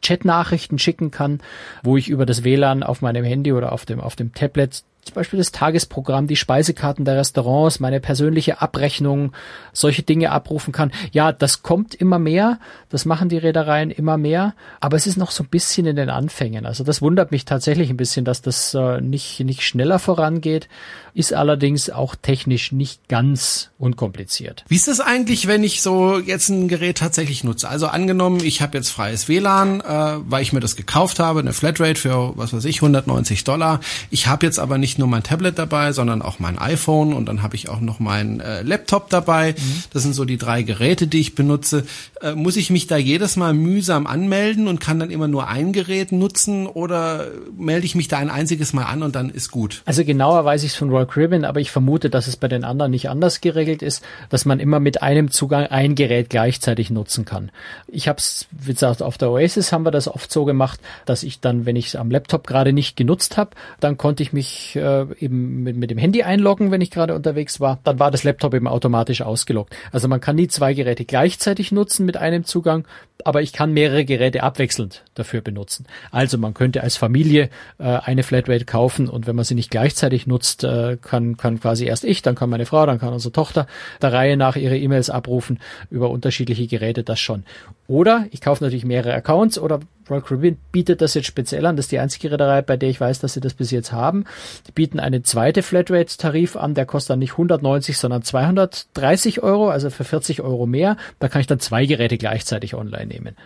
Chat-Nachrichten 0.00 0.78
schicken 0.78 1.10
kann, 1.10 1.40
wo 1.82 1.98
ich 1.98 2.08
über 2.08 2.24
das 2.24 2.42
WLAN 2.42 2.82
auf 2.82 3.02
meinem 3.02 3.24
Handy 3.24 3.52
oder 3.52 3.70
auf 3.72 3.84
dem 3.84 4.00
auf 4.00 4.13
auf 4.14 4.16
dem 4.16 4.32
Tablet 4.32 4.84
zum 5.04 5.14
Beispiel 5.14 5.38
das 5.38 5.52
Tagesprogramm, 5.52 6.26
die 6.26 6.36
Speisekarten 6.36 7.04
der 7.04 7.16
Restaurants, 7.16 7.80
meine 7.80 8.00
persönliche 8.00 8.60
Abrechnung, 8.60 9.32
solche 9.72 10.02
Dinge 10.02 10.32
abrufen 10.32 10.72
kann. 10.72 10.92
Ja, 11.12 11.32
das 11.32 11.62
kommt 11.62 11.94
immer 11.94 12.18
mehr, 12.18 12.58
das 12.90 13.04
machen 13.04 13.28
die 13.28 13.38
Reedereien 13.38 13.90
immer 13.90 14.16
mehr, 14.16 14.54
aber 14.80 14.96
es 14.96 15.06
ist 15.06 15.16
noch 15.16 15.30
so 15.30 15.44
ein 15.44 15.48
bisschen 15.48 15.86
in 15.86 15.96
den 15.96 16.10
Anfängen. 16.10 16.66
Also 16.66 16.84
das 16.84 17.02
wundert 17.02 17.30
mich 17.30 17.44
tatsächlich 17.44 17.90
ein 17.90 17.96
bisschen, 17.96 18.24
dass 18.24 18.42
das 18.42 18.74
äh, 18.74 19.00
nicht, 19.00 19.40
nicht 19.40 19.62
schneller 19.62 19.98
vorangeht, 19.98 20.68
ist 21.14 21.32
allerdings 21.32 21.90
auch 21.90 22.16
technisch 22.16 22.72
nicht 22.72 23.08
ganz 23.08 23.70
unkompliziert. 23.78 24.64
Wie 24.68 24.74
ist 24.74 24.88
es 24.88 25.00
eigentlich, 25.00 25.46
wenn 25.46 25.62
ich 25.62 25.80
so 25.80 26.18
jetzt 26.18 26.48
ein 26.48 26.66
Gerät 26.66 26.98
tatsächlich 26.98 27.44
nutze? 27.44 27.68
Also 27.68 27.86
angenommen, 27.86 28.40
ich 28.42 28.62
habe 28.62 28.76
jetzt 28.76 28.90
freies 28.90 29.28
WLAN, 29.28 29.80
äh, 29.80 29.84
weil 30.28 30.42
ich 30.42 30.52
mir 30.52 30.60
das 30.60 30.74
gekauft 30.74 31.20
habe, 31.20 31.40
eine 31.40 31.52
Flatrate 31.52 32.00
für, 32.00 32.36
was 32.36 32.52
weiß 32.52 32.64
ich, 32.64 32.78
190 32.78 33.44
Dollar. 33.44 33.80
Ich 34.10 34.26
habe 34.26 34.44
jetzt 34.44 34.58
aber 34.58 34.78
nicht 34.78 34.93
nicht 34.94 35.00
nur 35.00 35.08
mein 35.08 35.24
Tablet 35.24 35.58
dabei, 35.58 35.90
sondern 35.90 36.22
auch 36.22 36.38
mein 36.38 36.56
iPhone 36.56 37.14
und 37.14 37.26
dann 37.26 37.42
habe 37.42 37.56
ich 37.56 37.68
auch 37.68 37.80
noch 37.80 37.98
meinen 37.98 38.38
äh, 38.38 38.62
Laptop 38.62 39.10
dabei. 39.10 39.52
Mhm. 39.58 39.82
Das 39.92 40.04
sind 40.04 40.14
so 40.14 40.24
die 40.24 40.36
drei 40.36 40.62
Geräte, 40.62 41.08
die 41.08 41.18
ich 41.18 41.34
benutze. 41.34 41.84
Äh, 42.22 42.34
muss 42.36 42.56
ich 42.56 42.70
mich 42.70 42.86
da 42.86 42.96
jedes 42.96 43.34
Mal 43.34 43.54
mühsam 43.54 44.06
anmelden 44.06 44.68
und 44.68 44.80
kann 44.80 45.00
dann 45.00 45.10
immer 45.10 45.26
nur 45.26 45.48
ein 45.48 45.72
Gerät 45.72 46.12
nutzen 46.12 46.68
oder 46.68 47.26
melde 47.58 47.86
ich 47.86 47.96
mich 47.96 48.06
da 48.06 48.18
ein 48.18 48.30
einziges 48.30 48.72
Mal 48.72 48.84
an 48.84 49.02
und 49.02 49.16
dann 49.16 49.30
ist 49.30 49.50
gut? 49.50 49.82
Also 49.84 50.04
genauer 50.04 50.44
weiß 50.44 50.62
ich 50.62 50.70
es 50.70 50.76
von 50.76 50.90
Royal 50.90 51.08
Caribbean, 51.08 51.44
aber 51.44 51.58
ich 51.58 51.72
vermute, 51.72 52.08
dass 52.08 52.28
es 52.28 52.36
bei 52.36 52.46
den 52.46 52.62
anderen 52.62 52.92
nicht 52.92 53.08
anders 53.08 53.40
geregelt 53.40 53.82
ist, 53.82 54.04
dass 54.28 54.44
man 54.44 54.60
immer 54.60 54.78
mit 54.78 55.02
einem 55.02 55.32
Zugang 55.32 55.66
ein 55.66 55.96
Gerät 55.96 56.30
gleichzeitig 56.30 56.90
nutzen 56.90 57.24
kann. 57.24 57.50
Ich 57.88 58.06
habe 58.06 58.18
es, 58.18 58.46
wie 58.52 58.74
gesagt, 58.74 59.02
auf 59.02 59.18
der 59.18 59.32
Oasis 59.32 59.72
haben 59.72 59.84
wir 59.84 59.90
das 59.90 60.06
oft 60.06 60.32
so 60.32 60.44
gemacht, 60.44 60.78
dass 61.04 61.24
ich 61.24 61.40
dann, 61.40 61.66
wenn 61.66 61.74
ich 61.74 61.88
es 61.88 61.96
am 61.96 62.12
Laptop 62.12 62.46
gerade 62.46 62.72
nicht 62.72 62.96
genutzt 62.96 63.36
habe, 63.36 63.50
dann 63.80 63.98
konnte 63.98 64.22
ich 64.22 64.32
mich 64.32 64.78
äh, 64.84 65.06
eben 65.18 65.62
mit, 65.62 65.76
mit 65.76 65.90
dem 65.90 65.98
Handy 65.98 66.22
einloggen, 66.22 66.70
wenn 66.70 66.80
ich 66.80 66.90
gerade 66.90 67.14
unterwegs 67.14 67.58
war, 67.58 67.80
dann 67.84 67.98
war 67.98 68.10
das 68.10 68.22
Laptop 68.22 68.54
eben 68.54 68.68
automatisch 68.68 69.22
ausgeloggt. 69.22 69.74
Also 69.90 70.08
man 70.08 70.20
kann 70.20 70.36
nie 70.36 70.48
zwei 70.48 70.74
Geräte 70.74 71.04
gleichzeitig 71.04 71.72
nutzen 71.72 72.04
mit 72.04 72.16
einem 72.16 72.44
Zugang, 72.44 72.86
aber 73.24 73.42
ich 73.42 73.52
kann 73.52 73.72
mehrere 73.72 74.04
Geräte 74.04 74.42
abwechselnd 74.42 75.02
dafür 75.14 75.40
benutzen. 75.40 75.86
Also 76.10 76.36
man 76.36 76.52
könnte 76.52 76.82
als 76.82 76.96
Familie 76.96 77.48
äh, 77.78 77.84
eine 77.84 78.22
Flatrate 78.22 78.66
kaufen 78.66 79.08
und 79.08 79.26
wenn 79.26 79.36
man 79.36 79.44
sie 79.44 79.54
nicht 79.54 79.70
gleichzeitig 79.70 80.26
nutzt, 80.26 80.64
äh, 80.64 80.98
kann, 81.00 81.36
kann 81.36 81.60
quasi 81.60 81.86
erst 81.86 82.04
ich, 82.04 82.22
dann 82.22 82.34
kann 82.34 82.50
meine 82.50 82.66
Frau, 82.66 82.84
dann 82.84 82.98
kann 82.98 83.12
unsere 83.12 83.32
Tochter 83.32 83.66
der 84.02 84.12
Reihe 84.12 84.36
nach 84.36 84.56
ihre 84.56 84.76
E-Mails 84.76 85.08
abrufen 85.10 85.58
über 85.90 86.10
unterschiedliche 86.10 86.66
Geräte, 86.66 87.02
das 87.02 87.20
schon. 87.20 87.44
Oder 87.86 88.26
ich 88.30 88.40
kaufe 88.40 88.62
natürlich 88.62 88.84
mehrere 88.84 89.14
Accounts 89.14 89.58
oder 89.58 89.80
Royal 90.08 90.22
Caribbean 90.22 90.58
bietet 90.72 91.00
das 91.00 91.14
jetzt 91.14 91.26
speziell 91.26 91.66
an. 91.66 91.76
Das 91.76 91.86
ist 91.86 91.92
die 91.92 91.98
einzige 91.98 92.30
Reederei, 92.30 92.62
bei 92.62 92.76
der 92.76 92.88
ich 92.88 93.00
weiß, 93.00 93.20
dass 93.20 93.34
sie 93.34 93.40
das 93.40 93.54
bis 93.54 93.70
jetzt 93.70 93.92
haben. 93.92 94.24
Die 94.66 94.72
bieten 94.72 95.00
einen 95.00 95.24
zweite 95.24 95.62
Flatrate-Tarif 95.62 96.56
an, 96.56 96.74
der 96.74 96.86
kostet 96.86 97.10
dann 97.10 97.18
nicht 97.20 97.32
190, 97.32 97.96
sondern 97.96 98.22
230 98.22 99.42
Euro, 99.42 99.68
also 99.70 99.90
für 99.90 100.04
40 100.04 100.42
Euro 100.42 100.66
mehr. 100.66 100.96
Da 101.18 101.28
kann 101.28 101.40
ich 101.40 101.46
dann 101.46 101.60
zwei 101.60 101.86
Geräte 101.86 102.18
gleichzeitig 102.18 102.74
online 102.74 103.06
nehmen. 103.06 103.36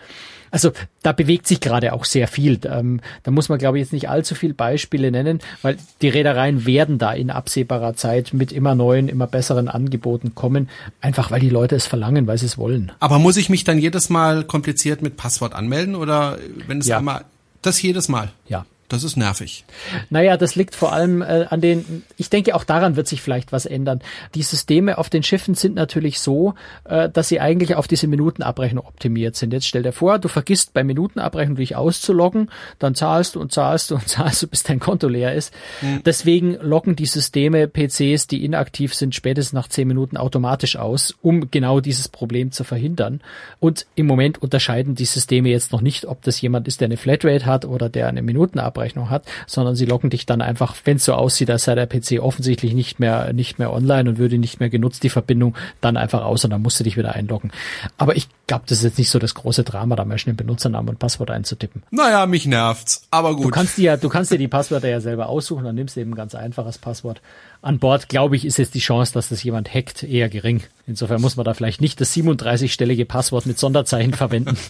Also 0.51 0.73
da 1.03 1.13
bewegt 1.13 1.47
sich 1.47 1.61
gerade 1.61 1.93
auch 1.93 2.05
sehr 2.05 2.29
viel. 2.29 2.61
Ähm, 2.65 3.01
da 3.23 3.31
muss 3.31 3.49
man, 3.49 3.59
glaube 3.59 3.79
ich, 3.79 3.85
jetzt 3.85 3.93
nicht 3.93 4.09
allzu 4.09 4.35
viel 4.35 4.55
Beispiele 4.55 5.11
nennen, 5.11 5.41
weil 5.63 5.77
die 6.03 6.09
Reedereien 6.09 6.67
werden 6.67 6.99
da 6.99 7.13
in 7.13 7.31
absehbarer 7.31 7.95
Zeit 7.95 8.33
mit 8.33 8.53
immer 8.53 8.75
neuen, 8.75 9.09
immer 9.09 9.27
besseren 9.27 9.69
Angeboten 9.69 10.35
kommen, 10.35 10.69
einfach 11.01 11.31
weil 11.31 11.41
die 11.41 11.51
Leute 11.51 11.77
es 11.77 11.87
verlangen, 11.87 12.27
weil 12.27 12.39
sie 12.39 12.47
es 12.47 12.59
wollen. 12.59 12.93
Aber 13.01 13.19
muss 13.19 13.37
ich 13.37 13.49
mich 13.49 13.65
dann 13.65 13.79
jedes 13.79 14.11
Mal 14.11 14.45
kompliziert 14.45 15.03
mit 15.03 15.17
Passwort 15.17 15.55
anmelden 15.55 15.95
oder 15.95 16.39
wenn 16.67 16.79
es 16.79 16.87
ja. 16.87 16.99
einmal 16.99 17.25
das 17.63 17.81
jedes 17.83 18.09
Mal? 18.09 18.31
Ja, 18.49 18.65
das 18.89 19.05
ist 19.05 19.17
nervig. 19.17 19.65
Naja, 20.09 20.39
das 20.39 20.57
liegt 20.57 20.75
vor 20.75 20.95
allem 20.95 21.21
äh, 21.21 21.47
an 21.51 21.61
den, 21.61 22.05
ich 22.17 22.31
denke 22.31 22.55
auch 22.55 22.65
daran 22.65 22.97
wird 22.97 23.07
sich 23.07 23.21
vielleicht 23.21 23.53
was 23.53 23.67
ändern. 23.67 24.01
Die 24.35 24.43
Systeme 24.43 24.97
auf 24.97 25.11
den 25.11 25.23
Schiffen 25.23 25.55
sind 25.55 25.75
natürlich 25.75 26.21
so, 26.21 26.55
äh, 26.85 27.11
dass 27.11 27.29
sie 27.29 27.39
eigentlich 27.39 27.75
auf 27.75 27.87
diese 27.87 28.07
Minutenabrechnung 28.07 28.87
optimiert 28.87 29.37
sind. 29.37 29.53
Jetzt 29.53 29.67
stell 29.67 29.83
dir 29.83 29.93
vor, 29.93 30.19
du 30.19 30.29
vergisst 30.29 30.73
bei 30.73 30.85
Minutenabrechnung 30.85 31.57
dich 31.57 31.77
auszuloggen, 31.77 32.51
dann 32.79 32.95
zahlst 32.95 33.35
du 33.35 33.41
und 33.41 33.53
zahlst 33.53 33.91
du 33.91 33.97
und 33.97 34.09
zahlst 34.09 34.43
du, 34.43 34.47
bis 34.47 34.63
dein 34.63 34.81
Konto 34.81 35.07
leer 35.07 35.35
ist. 35.35 35.53
Mhm. 35.83 36.03
Deswegen 36.07 36.55
loggen 36.55 36.97
die 36.97 37.07
Systeme 37.07 37.69
PCs, 37.69 38.27
die 38.27 38.43
inaktiv 38.43 38.95
sind, 38.95 39.15
spätestens 39.15 39.53
nach 39.53 39.69
zehn 39.69 39.87
Minuten 39.87 40.17
automatisch 40.17 40.77
aus, 40.77 41.15
um 41.21 41.51
genau 41.51 41.81
dieses 41.81 42.09
Problem 42.09 42.53
zu 42.53 42.65
verhindern. 42.65 43.21
Und 43.61 43.85
im 43.97 44.07
Moment 44.07 44.41
unterscheiden 44.41 44.95
die 44.95 45.05
Systeme 45.05 45.51
jetzt 45.51 45.73
noch 45.73 45.83
nicht, 45.83 46.07
ob 46.07 46.23
das 46.23 46.41
jemand 46.41 46.67
ist, 46.69 46.81
der 46.81 46.87
eine 46.87 46.97
Flatrate 46.97 47.45
hat 47.45 47.67
oder 47.67 47.91
der 47.91 48.09
eine 48.09 48.23
Minutenabrechnung 48.23 48.78
Abrechnung 48.79 49.11
hat, 49.11 49.25
sondern 49.47 49.75
sie 49.75 49.87
locken 49.87 50.11
dich 50.11 50.27
dann 50.27 50.41
einfach, 50.41 50.75
wenn 50.85 50.97
es 50.97 51.05
so 51.05 51.15
aussieht, 51.15 51.51
als 51.51 51.65
sei 51.65 51.75
der 51.75 51.87
PC 51.87 52.21
offensichtlich 52.21 52.75
nicht 52.75 53.01
mehr, 53.01 53.33
nicht 53.33 53.59
mehr 53.59 53.73
online 53.73 54.09
und 54.09 54.19
würde 54.19 54.39
nicht 54.39 54.61
mehr 54.61 54.71
genutzt, 54.71 55.03
die 55.03 55.11
Verbindung, 55.11 55.57
dann 55.81 55.97
einfach 55.97 56.23
aus 56.23 56.45
und 56.45 56.51
dann 56.51 56.63
musst 56.63 56.81
du 56.81 56.85
dich 56.85 56.97
wieder 56.97 57.15
einloggen. 57.15 57.51
Aber 57.97 58.17
ich 58.17 58.29
glaube, 58.47 58.65
das 58.67 58.79
ist 58.79 58.85
jetzt 58.85 58.99
nicht 58.99 59.11
so 59.11 59.19
das 59.19 59.35
große 59.35 59.65
Drama, 59.65 59.97
da 59.97 60.05
mal 60.05 60.19
schnell 60.19 60.35
Benutzernamen 60.35 60.91
und 60.91 60.99
Passwort 60.99 61.31
einzutippen. 61.31 61.83
Naja, 61.91 62.27
mich 62.27 62.47
nervt's, 62.47 63.07
aber 63.11 63.35
gut. 63.35 63.47
Du 63.47 63.51
kannst 63.51 63.77
dir, 63.77 63.97
du 63.97 64.09
kannst 64.09 64.31
dir 64.31 64.39
die 64.39 64.49
Passwörter 64.49 64.89
ja 64.89 65.01
selber 65.01 65.29
aussuchen, 65.29 65.65
dann 65.65 65.75
nimmst 65.75 65.97
du 65.97 66.01
eben 66.01 66.13
ein 66.13 66.17
ganz 66.17 66.35
einfaches 66.35 66.79
Passwort. 66.79 67.21
An 67.61 67.79
Bord, 67.79 68.09
glaube 68.09 68.37
ich, 68.37 68.45
ist 68.45 68.57
jetzt 68.59 68.75
die 68.75 68.81
Chance, 68.81 69.13
dass 69.13 69.29
das 69.29 69.43
jemand 69.43 69.73
hackt, 69.75 70.05
eher 70.05 70.29
gering. 70.29 70.63
Insofern 70.87 71.21
muss 71.21 71.37
man 71.37 71.45
da 71.45 71.55
vielleicht 71.55 71.81
nicht 71.81 72.01
das 72.01 72.15
37-stellige 72.15 73.05
Passwort 73.05 73.47
mit 73.47 73.59
Sonderzeichen 73.59 74.15
verwenden. 74.15 74.57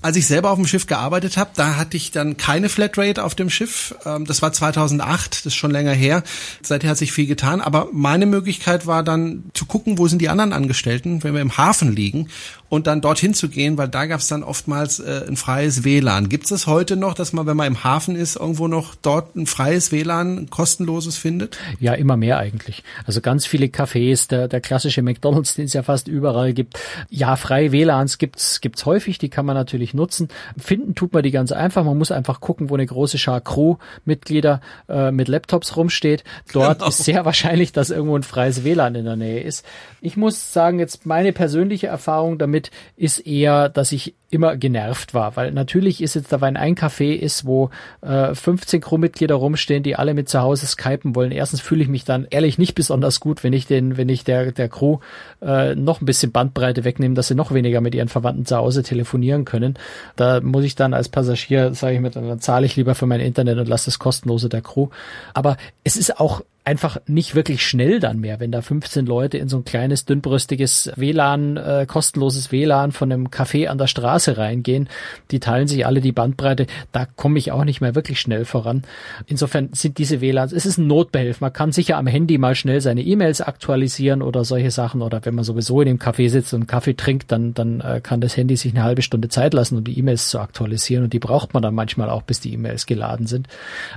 Als 0.00 0.16
ich 0.16 0.26
selber 0.26 0.50
auf 0.50 0.56
dem 0.56 0.66
Schiff 0.66 0.86
gearbeitet 0.86 1.36
habe, 1.36 1.50
da 1.54 1.76
hatte 1.76 1.96
ich 1.98 2.10
dann 2.10 2.38
keine 2.38 2.68
Flatrate 2.70 3.22
auf 3.22 3.34
dem 3.34 3.50
Schiff. 3.50 3.94
Ähm, 4.06 4.24
das 4.24 4.40
war 4.40 4.52
2008, 4.52 5.40
das 5.40 5.46
ist 5.46 5.54
schon 5.54 5.70
länger 5.70 5.92
her. 5.92 6.22
Seither 6.62 6.90
hat 6.90 6.98
sich 6.98 7.12
viel 7.12 7.26
getan. 7.26 7.60
Aber 7.60 7.88
meine 7.92 8.24
Möglichkeit 8.24 8.86
war 8.86 9.02
dann 9.02 9.44
zu 9.52 9.66
gucken, 9.66 9.98
wo 9.98 10.08
sind 10.08 10.22
die 10.22 10.30
anderen 10.30 10.54
Angestellten, 10.54 11.22
wenn 11.24 11.34
wir 11.34 11.42
im 11.42 11.58
Hafen 11.58 11.94
liegen 11.94 12.28
und 12.68 12.86
dann 12.86 13.00
dorthin 13.00 13.34
zu 13.34 13.48
gehen, 13.48 13.78
weil 13.78 13.88
da 13.88 14.06
gab 14.06 14.20
es 14.20 14.28
dann 14.28 14.42
oftmals 14.42 14.98
äh, 14.98 15.24
ein 15.26 15.36
freies 15.36 15.84
WLAN. 15.84 16.28
Gibt 16.28 16.50
es 16.50 16.66
heute 16.66 16.96
noch, 16.96 17.14
dass 17.14 17.32
man, 17.32 17.46
wenn 17.46 17.56
man 17.56 17.66
im 17.66 17.84
Hafen 17.84 18.16
ist, 18.16 18.36
irgendwo 18.36 18.68
noch 18.68 18.94
dort 18.94 19.36
ein 19.36 19.46
freies 19.46 19.92
WLAN, 19.92 20.38
ein 20.38 20.50
kostenloses 20.50 21.16
findet? 21.16 21.58
Ja, 21.80 21.94
immer 21.94 22.16
mehr 22.16 22.38
eigentlich. 22.38 22.82
Also 23.04 23.20
ganz 23.20 23.46
viele 23.46 23.66
Cafés, 23.66 24.28
der, 24.28 24.48
der 24.48 24.60
klassische 24.60 25.02
McDonalds, 25.02 25.54
den 25.56 25.66
es 25.66 25.72
ja 25.72 25.82
fast 25.82 26.08
überall 26.08 26.52
gibt. 26.52 26.78
Ja, 27.08 27.36
freie 27.36 27.72
WLANs 27.72 28.18
gibt's 28.18 28.60
gibt's 28.60 28.84
häufig, 28.84 29.18
die 29.18 29.28
kann 29.28 29.46
man 29.46 29.54
natürlich 29.54 29.94
nutzen. 29.94 30.28
Finden 30.58 30.94
tut 30.94 31.12
man 31.12 31.22
die 31.22 31.30
ganz 31.30 31.52
einfach. 31.52 31.84
Man 31.84 31.98
muss 31.98 32.10
einfach 32.10 32.40
gucken, 32.40 32.70
wo 32.70 32.74
eine 32.74 32.86
große 32.86 33.18
Schar 33.18 33.40
Crew-Mitglieder 33.40 34.60
äh, 34.88 35.10
mit 35.12 35.28
Laptops 35.28 35.76
rumsteht. 35.76 36.24
Dort 36.52 36.78
genau. 36.78 36.88
ist 36.88 37.04
sehr 37.04 37.24
wahrscheinlich, 37.24 37.72
dass 37.72 37.90
irgendwo 37.90 38.16
ein 38.16 38.22
freies 38.22 38.64
WLAN 38.64 38.94
in 38.94 39.04
der 39.04 39.16
Nähe 39.16 39.40
ist. 39.40 39.64
Ich 40.00 40.16
muss 40.16 40.52
sagen, 40.52 40.78
jetzt 40.78 41.06
meine 41.06 41.32
persönliche 41.32 41.86
Erfahrung 41.86 42.38
damit 42.38 42.55
damit 42.56 42.70
ist 42.96 43.20
eher, 43.20 43.68
dass 43.68 43.92
ich 43.92 44.14
immer 44.30 44.56
genervt 44.56 45.14
war, 45.14 45.36
weil 45.36 45.52
natürlich 45.52 46.02
ist 46.02 46.14
jetzt 46.14 46.32
da, 46.32 46.40
wenn 46.40 46.56
ein 46.56 46.74
Café 46.74 47.14
ist, 47.14 47.46
wo 47.46 47.70
äh, 48.02 48.34
15 48.34 48.80
Crewmitglieder 48.80 49.36
rumstehen, 49.36 49.82
die 49.82 49.96
alle 49.96 50.14
mit 50.14 50.28
zu 50.28 50.40
Hause 50.40 50.66
skypen 50.66 51.14
wollen. 51.14 51.30
Erstens 51.30 51.60
fühle 51.60 51.82
ich 51.82 51.88
mich 51.88 52.04
dann 52.04 52.26
ehrlich 52.30 52.58
nicht 52.58 52.74
besonders 52.74 53.20
gut, 53.20 53.44
wenn 53.44 53.52
ich 53.52 53.66
den, 53.66 53.96
wenn 53.96 54.08
ich 54.08 54.24
der 54.24 54.50
der 54.50 54.68
Crew 54.68 54.98
äh, 55.40 55.74
noch 55.74 56.00
ein 56.00 56.06
bisschen 56.06 56.32
Bandbreite 56.32 56.84
wegnehme, 56.84 57.14
dass 57.14 57.28
sie 57.28 57.34
noch 57.34 57.52
weniger 57.52 57.80
mit 57.80 57.94
ihren 57.94 58.08
Verwandten 58.08 58.46
zu 58.46 58.56
Hause 58.56 58.82
telefonieren 58.82 59.44
können. 59.44 59.74
Da 60.16 60.40
muss 60.40 60.64
ich 60.64 60.74
dann 60.74 60.92
als 60.92 61.08
Passagier, 61.08 61.74
sage 61.74 61.94
ich 61.94 62.00
mir, 62.00 62.10
dann 62.10 62.40
zahle 62.40 62.66
ich 62.66 62.76
lieber 62.76 62.94
für 62.94 63.06
mein 63.06 63.20
Internet 63.20 63.58
und 63.58 63.68
lasse 63.68 63.86
das 63.86 63.98
kostenlose 63.98 64.48
der 64.48 64.62
Crew. 64.62 64.88
Aber 65.34 65.56
es 65.84 65.96
ist 65.96 66.18
auch 66.18 66.42
einfach 66.66 66.98
nicht 67.06 67.36
wirklich 67.36 67.64
schnell 67.64 68.00
dann 68.00 68.18
mehr, 68.18 68.40
wenn 68.40 68.50
da 68.50 68.60
15 68.60 69.06
Leute 69.06 69.38
in 69.38 69.48
so 69.48 69.58
ein 69.58 69.64
kleines, 69.64 70.04
dünnbrüstiges 70.04 70.90
WLAN, 70.96 71.56
äh, 71.56 71.86
kostenloses 71.86 72.50
WLAN 72.50 72.90
von 72.90 73.12
einem 73.12 73.28
Café 73.28 73.68
an 73.68 73.78
der 73.78 73.86
Straße 73.86 74.15
reingehen. 74.18 74.88
Die 75.30 75.40
teilen 75.40 75.68
sich 75.68 75.86
alle 75.86 76.00
die 76.00 76.12
Bandbreite. 76.12 76.66
Da 76.92 77.06
komme 77.06 77.38
ich 77.38 77.52
auch 77.52 77.64
nicht 77.64 77.80
mehr 77.80 77.94
wirklich 77.94 78.20
schnell 78.20 78.44
voran. 78.44 78.82
Insofern 79.26 79.70
sind 79.72 79.98
diese 79.98 80.20
WLANs, 80.20 80.52
es 80.52 80.66
ist 80.66 80.78
ein 80.78 80.86
Notbehelf. 80.86 81.40
Man 81.40 81.52
kann 81.52 81.72
sicher 81.72 81.96
am 81.96 82.06
Handy 82.06 82.38
mal 82.38 82.54
schnell 82.54 82.80
seine 82.80 83.02
E-Mails 83.02 83.40
aktualisieren 83.40 84.22
oder 84.22 84.44
solche 84.44 84.70
Sachen. 84.70 85.02
Oder 85.02 85.24
wenn 85.24 85.34
man 85.34 85.44
sowieso 85.44 85.80
in 85.80 85.88
dem 85.88 85.98
Café 85.98 86.28
sitzt 86.28 86.54
und 86.54 86.66
Kaffee 86.66 86.94
trinkt, 86.94 87.30
dann, 87.32 87.54
dann 87.54 87.80
äh, 87.80 88.00
kann 88.02 88.20
das 88.20 88.36
Handy 88.36 88.56
sich 88.56 88.72
eine 88.72 88.82
halbe 88.82 89.02
Stunde 89.02 89.28
Zeit 89.28 89.54
lassen, 89.54 89.78
um 89.78 89.84
die 89.84 89.98
E-Mails 89.98 90.28
zu 90.30 90.40
aktualisieren. 90.40 91.04
Und 91.04 91.12
die 91.12 91.18
braucht 91.18 91.54
man 91.54 91.62
dann 91.62 91.74
manchmal 91.74 92.10
auch, 92.10 92.22
bis 92.22 92.40
die 92.40 92.52
E-Mails 92.54 92.86
geladen 92.86 93.26
sind. 93.26 93.48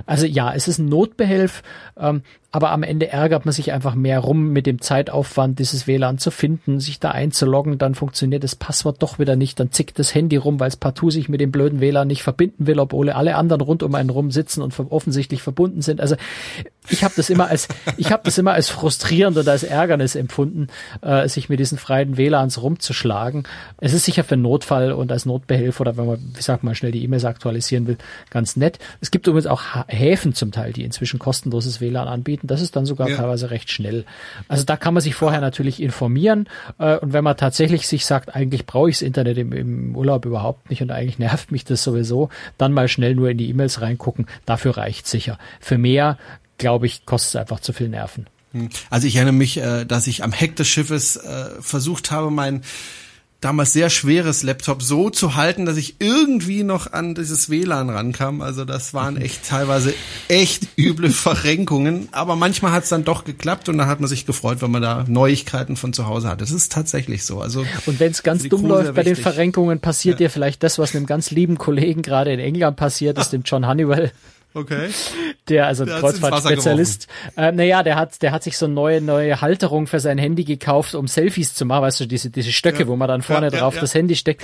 Also 0.06 0.26
ja, 0.26 0.52
es 0.54 0.68
ist 0.68 0.78
ein 0.78 0.88
Notbehelf. 0.88 1.62
Ähm, 1.98 2.22
aber 2.52 2.70
am 2.70 2.82
Ende 2.82 3.08
ärgert 3.08 3.44
man 3.44 3.52
sich 3.52 3.72
einfach 3.72 3.94
mehr 3.94 4.18
rum 4.18 4.48
mit 4.48 4.66
dem 4.66 4.80
Zeitaufwand, 4.80 5.60
dieses 5.60 5.86
WLAN 5.86 6.18
zu 6.18 6.32
finden, 6.32 6.80
sich 6.80 6.98
da 6.98 7.12
einzuloggen, 7.12 7.78
dann 7.78 7.94
funktioniert 7.94 8.42
das 8.42 8.56
Passwort 8.56 9.02
doch 9.02 9.20
wieder 9.20 9.36
nicht, 9.36 9.60
dann 9.60 9.70
zickt 9.70 9.98
das 10.00 10.14
Handy 10.14 10.36
rum, 10.36 10.58
weil 10.58 10.68
es 10.68 10.76
partout 10.76 11.10
sich 11.10 11.28
mit 11.28 11.40
dem 11.40 11.52
blöden 11.52 11.80
WLAN 11.80 12.08
nicht 12.08 12.22
verbinden 12.22 12.66
will, 12.66 12.80
obwohl 12.80 13.10
alle 13.10 13.36
anderen 13.36 13.60
rund 13.60 13.82
um 13.84 13.94
einen 13.94 14.10
rum 14.10 14.32
sitzen 14.32 14.62
und 14.62 14.78
offensichtlich 14.90 15.42
verbunden 15.42 15.80
sind. 15.80 16.00
Also 16.00 16.16
ich 16.88 17.04
habe 17.04 17.14
das 17.16 17.30
immer 17.30 17.48
als 17.48 17.68
ich 17.96 18.10
habe 18.10 18.22
das 18.24 18.38
immer 18.38 18.52
als 18.52 18.68
frustrierend 18.68 19.36
und 19.36 19.48
als 19.48 19.62
Ärgernis 19.62 20.14
empfunden, 20.14 20.68
äh, 21.02 21.28
sich 21.28 21.48
mit 21.48 21.60
diesen 21.60 21.78
freien 21.78 22.16
WLANs 22.16 22.62
rumzuschlagen. 22.62 23.44
Es 23.78 23.92
ist 23.92 24.04
sicher 24.04 24.24
für 24.24 24.36
Notfall 24.36 24.92
und 24.92 25.12
als 25.12 25.26
Notbehelf 25.26 25.80
oder 25.80 25.96
wenn 25.96 26.06
man, 26.06 26.32
wie 26.34 26.42
sagt 26.42 26.64
man, 26.64 26.74
schnell 26.74 26.92
die 26.92 27.04
E-Mails 27.04 27.24
aktualisieren 27.24 27.86
will, 27.86 27.98
ganz 28.30 28.56
nett. 28.56 28.78
Es 29.00 29.10
gibt 29.10 29.26
übrigens 29.26 29.46
auch 29.46 29.62
Häfen 29.86 30.34
zum 30.34 30.50
Teil, 30.52 30.72
die 30.72 30.84
inzwischen 30.84 31.18
kostenloses 31.18 31.80
WLAN 31.80 32.08
anbieten. 32.08 32.39
Das 32.48 32.60
ist 32.60 32.76
dann 32.76 32.86
sogar 32.86 33.08
ja. 33.08 33.16
teilweise 33.16 33.50
recht 33.50 33.70
schnell. 33.70 34.04
Also 34.48 34.64
da 34.64 34.76
kann 34.76 34.94
man 34.94 35.02
sich 35.02 35.14
vorher 35.14 35.40
natürlich 35.40 35.82
informieren 35.82 36.48
äh, 36.78 36.96
und 36.96 37.12
wenn 37.12 37.24
man 37.24 37.36
tatsächlich 37.36 37.86
sich 37.86 38.06
sagt, 38.06 38.34
eigentlich 38.34 38.66
brauche 38.66 38.90
ich 38.90 38.96
das 38.96 39.02
Internet 39.02 39.38
im, 39.38 39.52
im 39.52 39.96
Urlaub 39.96 40.24
überhaupt 40.24 40.70
nicht 40.70 40.82
und 40.82 40.90
eigentlich 40.90 41.18
nervt 41.18 41.52
mich 41.52 41.64
das 41.64 41.82
sowieso, 41.82 42.28
dann 42.58 42.72
mal 42.72 42.88
schnell 42.88 43.14
nur 43.14 43.30
in 43.30 43.38
die 43.38 43.48
E-Mails 43.48 43.80
reingucken. 43.80 44.26
Dafür 44.46 44.76
reicht 44.76 45.06
sicher. 45.06 45.38
Für 45.60 45.78
mehr 45.78 46.18
glaube 46.60 46.86
ich, 46.86 47.04
kostet 47.06 47.30
es 47.30 47.36
einfach 47.36 47.58
zu 47.58 47.72
viel 47.72 47.88
Nerven. 47.88 48.28
Hm. 48.52 48.68
Also 48.90 49.08
ich 49.08 49.16
erinnere 49.16 49.34
mich, 49.34 49.56
äh, 49.56 49.84
dass 49.84 50.06
ich 50.06 50.22
am 50.22 50.32
Heck 50.32 50.54
des 50.54 50.68
Schiffes 50.68 51.16
äh, 51.16 51.60
versucht 51.60 52.12
habe, 52.12 52.30
mein 52.30 52.62
damals 53.40 53.72
sehr 53.72 53.88
schweres 53.88 54.42
Laptop 54.42 54.82
so 54.82 55.08
zu 55.08 55.34
halten, 55.34 55.64
dass 55.64 55.76
ich 55.76 55.96
irgendwie 55.98 56.62
noch 56.62 56.92
an 56.92 57.14
dieses 57.14 57.48
WLAN 57.48 57.88
rankam. 57.88 58.42
Also 58.42 58.64
das 58.64 58.92
waren 58.92 59.16
echt 59.16 59.48
teilweise 59.48 59.94
echt 60.28 60.68
üble 60.78 61.10
Verrenkungen. 61.10 62.08
Aber 62.12 62.36
manchmal 62.36 62.72
hat 62.72 62.84
es 62.84 62.90
dann 62.90 63.04
doch 63.04 63.24
geklappt 63.24 63.68
und 63.68 63.78
da 63.78 63.86
hat 63.86 64.00
man 64.00 64.08
sich 64.08 64.26
gefreut, 64.26 64.60
wenn 64.60 64.70
man 64.70 64.82
da 64.82 65.04
Neuigkeiten 65.08 65.76
von 65.76 65.92
zu 65.92 66.06
Hause 66.06 66.28
hat. 66.28 66.40
Das 66.40 66.50
ist 66.50 66.70
tatsächlich 66.72 67.24
so. 67.24 67.40
Also 67.40 67.64
und 67.86 67.98
wenn 67.98 68.12
es 68.12 68.22
ganz 68.22 68.46
dumm 68.48 68.66
läuft 68.66 68.94
bei 68.94 69.02
den 69.02 69.16
Verrenkungen, 69.16 69.80
passiert 69.80 70.20
ja. 70.20 70.26
dir 70.26 70.30
vielleicht 70.30 70.62
das, 70.62 70.78
was 70.78 70.94
einem 70.94 71.06
ganz 71.06 71.30
lieben 71.30 71.56
Kollegen 71.56 72.02
gerade 72.02 72.32
in 72.32 72.40
England 72.40 72.76
passiert 72.76 73.18
ist, 73.18 73.28
dem 73.32 73.42
John 73.42 73.66
Honeywell. 73.66 74.12
Okay. 74.52 74.90
Der, 75.48 75.66
also 75.66 75.84
der 75.84 76.00
Kreuzfahrtspezialist. 76.00 77.06
Äh, 77.36 77.52
naja, 77.52 77.84
der 77.84 77.96
hat, 77.96 78.20
der 78.22 78.32
hat 78.32 78.42
sich 78.42 78.58
so 78.58 78.66
eine 78.66 78.74
neue, 78.74 79.00
neue 79.00 79.40
Halterung 79.40 79.86
für 79.86 80.00
sein 80.00 80.18
Handy 80.18 80.44
gekauft, 80.44 80.94
um 80.96 81.06
Selfies 81.06 81.54
zu 81.54 81.64
machen. 81.64 81.82
Weißt 81.82 82.00
du, 82.00 82.06
diese, 82.06 82.30
diese 82.30 82.50
Stöcke, 82.50 82.80
ja. 82.80 82.88
wo 82.88 82.96
man 82.96 83.06
dann 83.06 83.22
vorne 83.22 83.50
ja, 83.52 83.58
drauf 83.58 83.76
ja, 83.76 83.80
das 83.80 83.94
Handy 83.94 84.16
steckt. 84.16 84.42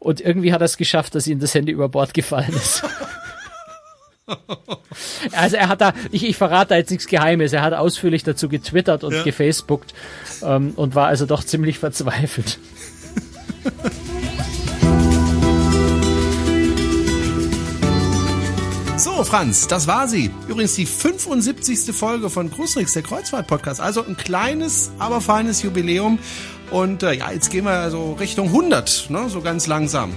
Und 0.00 0.20
irgendwie 0.20 0.52
hat 0.52 0.60
er 0.60 0.66
es 0.66 0.76
geschafft, 0.76 1.14
dass 1.14 1.26
ihm 1.28 1.38
das 1.38 1.54
Handy 1.54 1.70
über 1.70 1.88
Bord 1.88 2.14
gefallen 2.14 2.52
ist. 2.52 2.82
also 5.32 5.56
er 5.56 5.68
hat 5.68 5.80
da, 5.80 5.92
ich, 6.10 6.26
ich 6.26 6.36
verrate 6.36 6.70
da 6.70 6.76
jetzt 6.76 6.90
nichts 6.90 7.06
Geheimes, 7.06 7.52
er 7.52 7.62
hat 7.62 7.74
ausführlich 7.74 8.24
dazu 8.24 8.48
getwittert 8.48 9.04
und 9.04 9.22
gefacebookt 9.22 9.94
ähm, 10.42 10.72
und 10.76 10.94
war 10.94 11.06
also 11.06 11.26
doch 11.26 11.44
ziemlich 11.44 11.78
verzweifelt. 11.78 12.58
So, 18.96 19.24
Franz, 19.24 19.66
das 19.66 19.88
war 19.88 20.06
sie. 20.06 20.30
Übrigens 20.46 20.76
die 20.76 20.86
75. 20.86 21.92
Folge 21.92 22.30
von 22.30 22.48
Cruiserix, 22.48 22.92
der 22.92 23.02
Kreuzfahrt-Podcast. 23.02 23.80
Also 23.80 24.04
ein 24.04 24.16
kleines, 24.16 24.92
aber 25.00 25.20
feines 25.20 25.62
Jubiläum. 25.62 26.20
Und 26.70 27.02
äh, 27.02 27.12
ja, 27.14 27.32
jetzt 27.32 27.50
gehen 27.50 27.64
wir 27.64 27.90
so 27.90 28.12
Richtung 28.12 28.46
100, 28.46 29.10
ne? 29.10 29.28
so 29.28 29.40
ganz 29.40 29.66
langsam. 29.66 30.14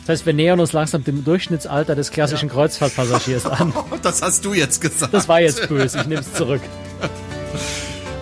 Das 0.00 0.18
heißt, 0.20 0.26
wir 0.26 0.32
nähern 0.32 0.58
uns 0.58 0.72
langsam 0.72 1.04
dem 1.04 1.24
Durchschnittsalter 1.24 1.94
des 1.94 2.10
klassischen 2.10 2.48
ja. 2.48 2.54
Kreuzfahrtpassagiers 2.54 3.46
an. 3.46 3.72
das 4.02 4.20
hast 4.20 4.44
du 4.44 4.52
jetzt 4.52 4.80
gesagt. 4.80 5.14
Das 5.14 5.28
war 5.28 5.40
jetzt 5.40 5.68
böse, 5.68 5.98
ich 6.00 6.06
nehme 6.06 6.22
es 6.22 6.32
zurück. 6.34 6.62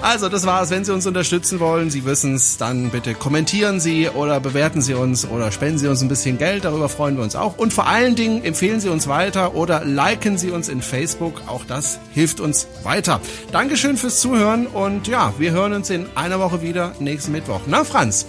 Also, 0.08 0.28
das 0.28 0.46
war's. 0.46 0.70
Wenn 0.70 0.84
Sie 0.84 0.92
uns 0.92 1.04
unterstützen 1.04 1.58
wollen, 1.58 1.90
Sie 1.90 2.04
wissen's, 2.04 2.58
dann 2.58 2.90
bitte 2.90 3.14
kommentieren 3.14 3.80
Sie 3.80 4.08
oder 4.08 4.38
bewerten 4.38 4.80
Sie 4.80 4.94
uns 4.94 5.28
oder 5.28 5.50
spenden 5.50 5.78
Sie 5.78 5.88
uns 5.88 6.00
ein 6.00 6.06
bisschen 6.06 6.38
Geld. 6.38 6.64
Darüber 6.64 6.88
freuen 6.88 7.16
wir 7.16 7.24
uns 7.24 7.34
auch. 7.34 7.58
Und 7.58 7.72
vor 7.72 7.88
allen 7.88 8.14
Dingen 8.14 8.44
empfehlen 8.44 8.78
Sie 8.78 8.88
uns 8.88 9.08
weiter 9.08 9.56
oder 9.56 9.84
liken 9.84 10.38
Sie 10.38 10.52
uns 10.52 10.68
in 10.68 10.80
Facebook. 10.80 11.42
Auch 11.48 11.64
das 11.64 11.98
hilft 12.12 12.38
uns 12.38 12.68
weiter. 12.84 13.20
Dankeschön 13.50 13.96
fürs 13.96 14.20
Zuhören 14.20 14.68
und 14.68 15.08
ja, 15.08 15.34
wir 15.38 15.50
hören 15.50 15.72
uns 15.72 15.90
in 15.90 16.06
einer 16.14 16.38
Woche 16.38 16.62
wieder 16.62 16.92
nächsten 17.00 17.32
Mittwoch. 17.32 17.62
Na, 17.66 17.82
Franz? 17.82 18.26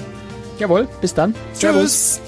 Jawohl, 0.57 0.87
bis 0.99 1.13
dann. 1.13 1.35
Tschüss. 1.53 1.59
Servus. 1.59 2.21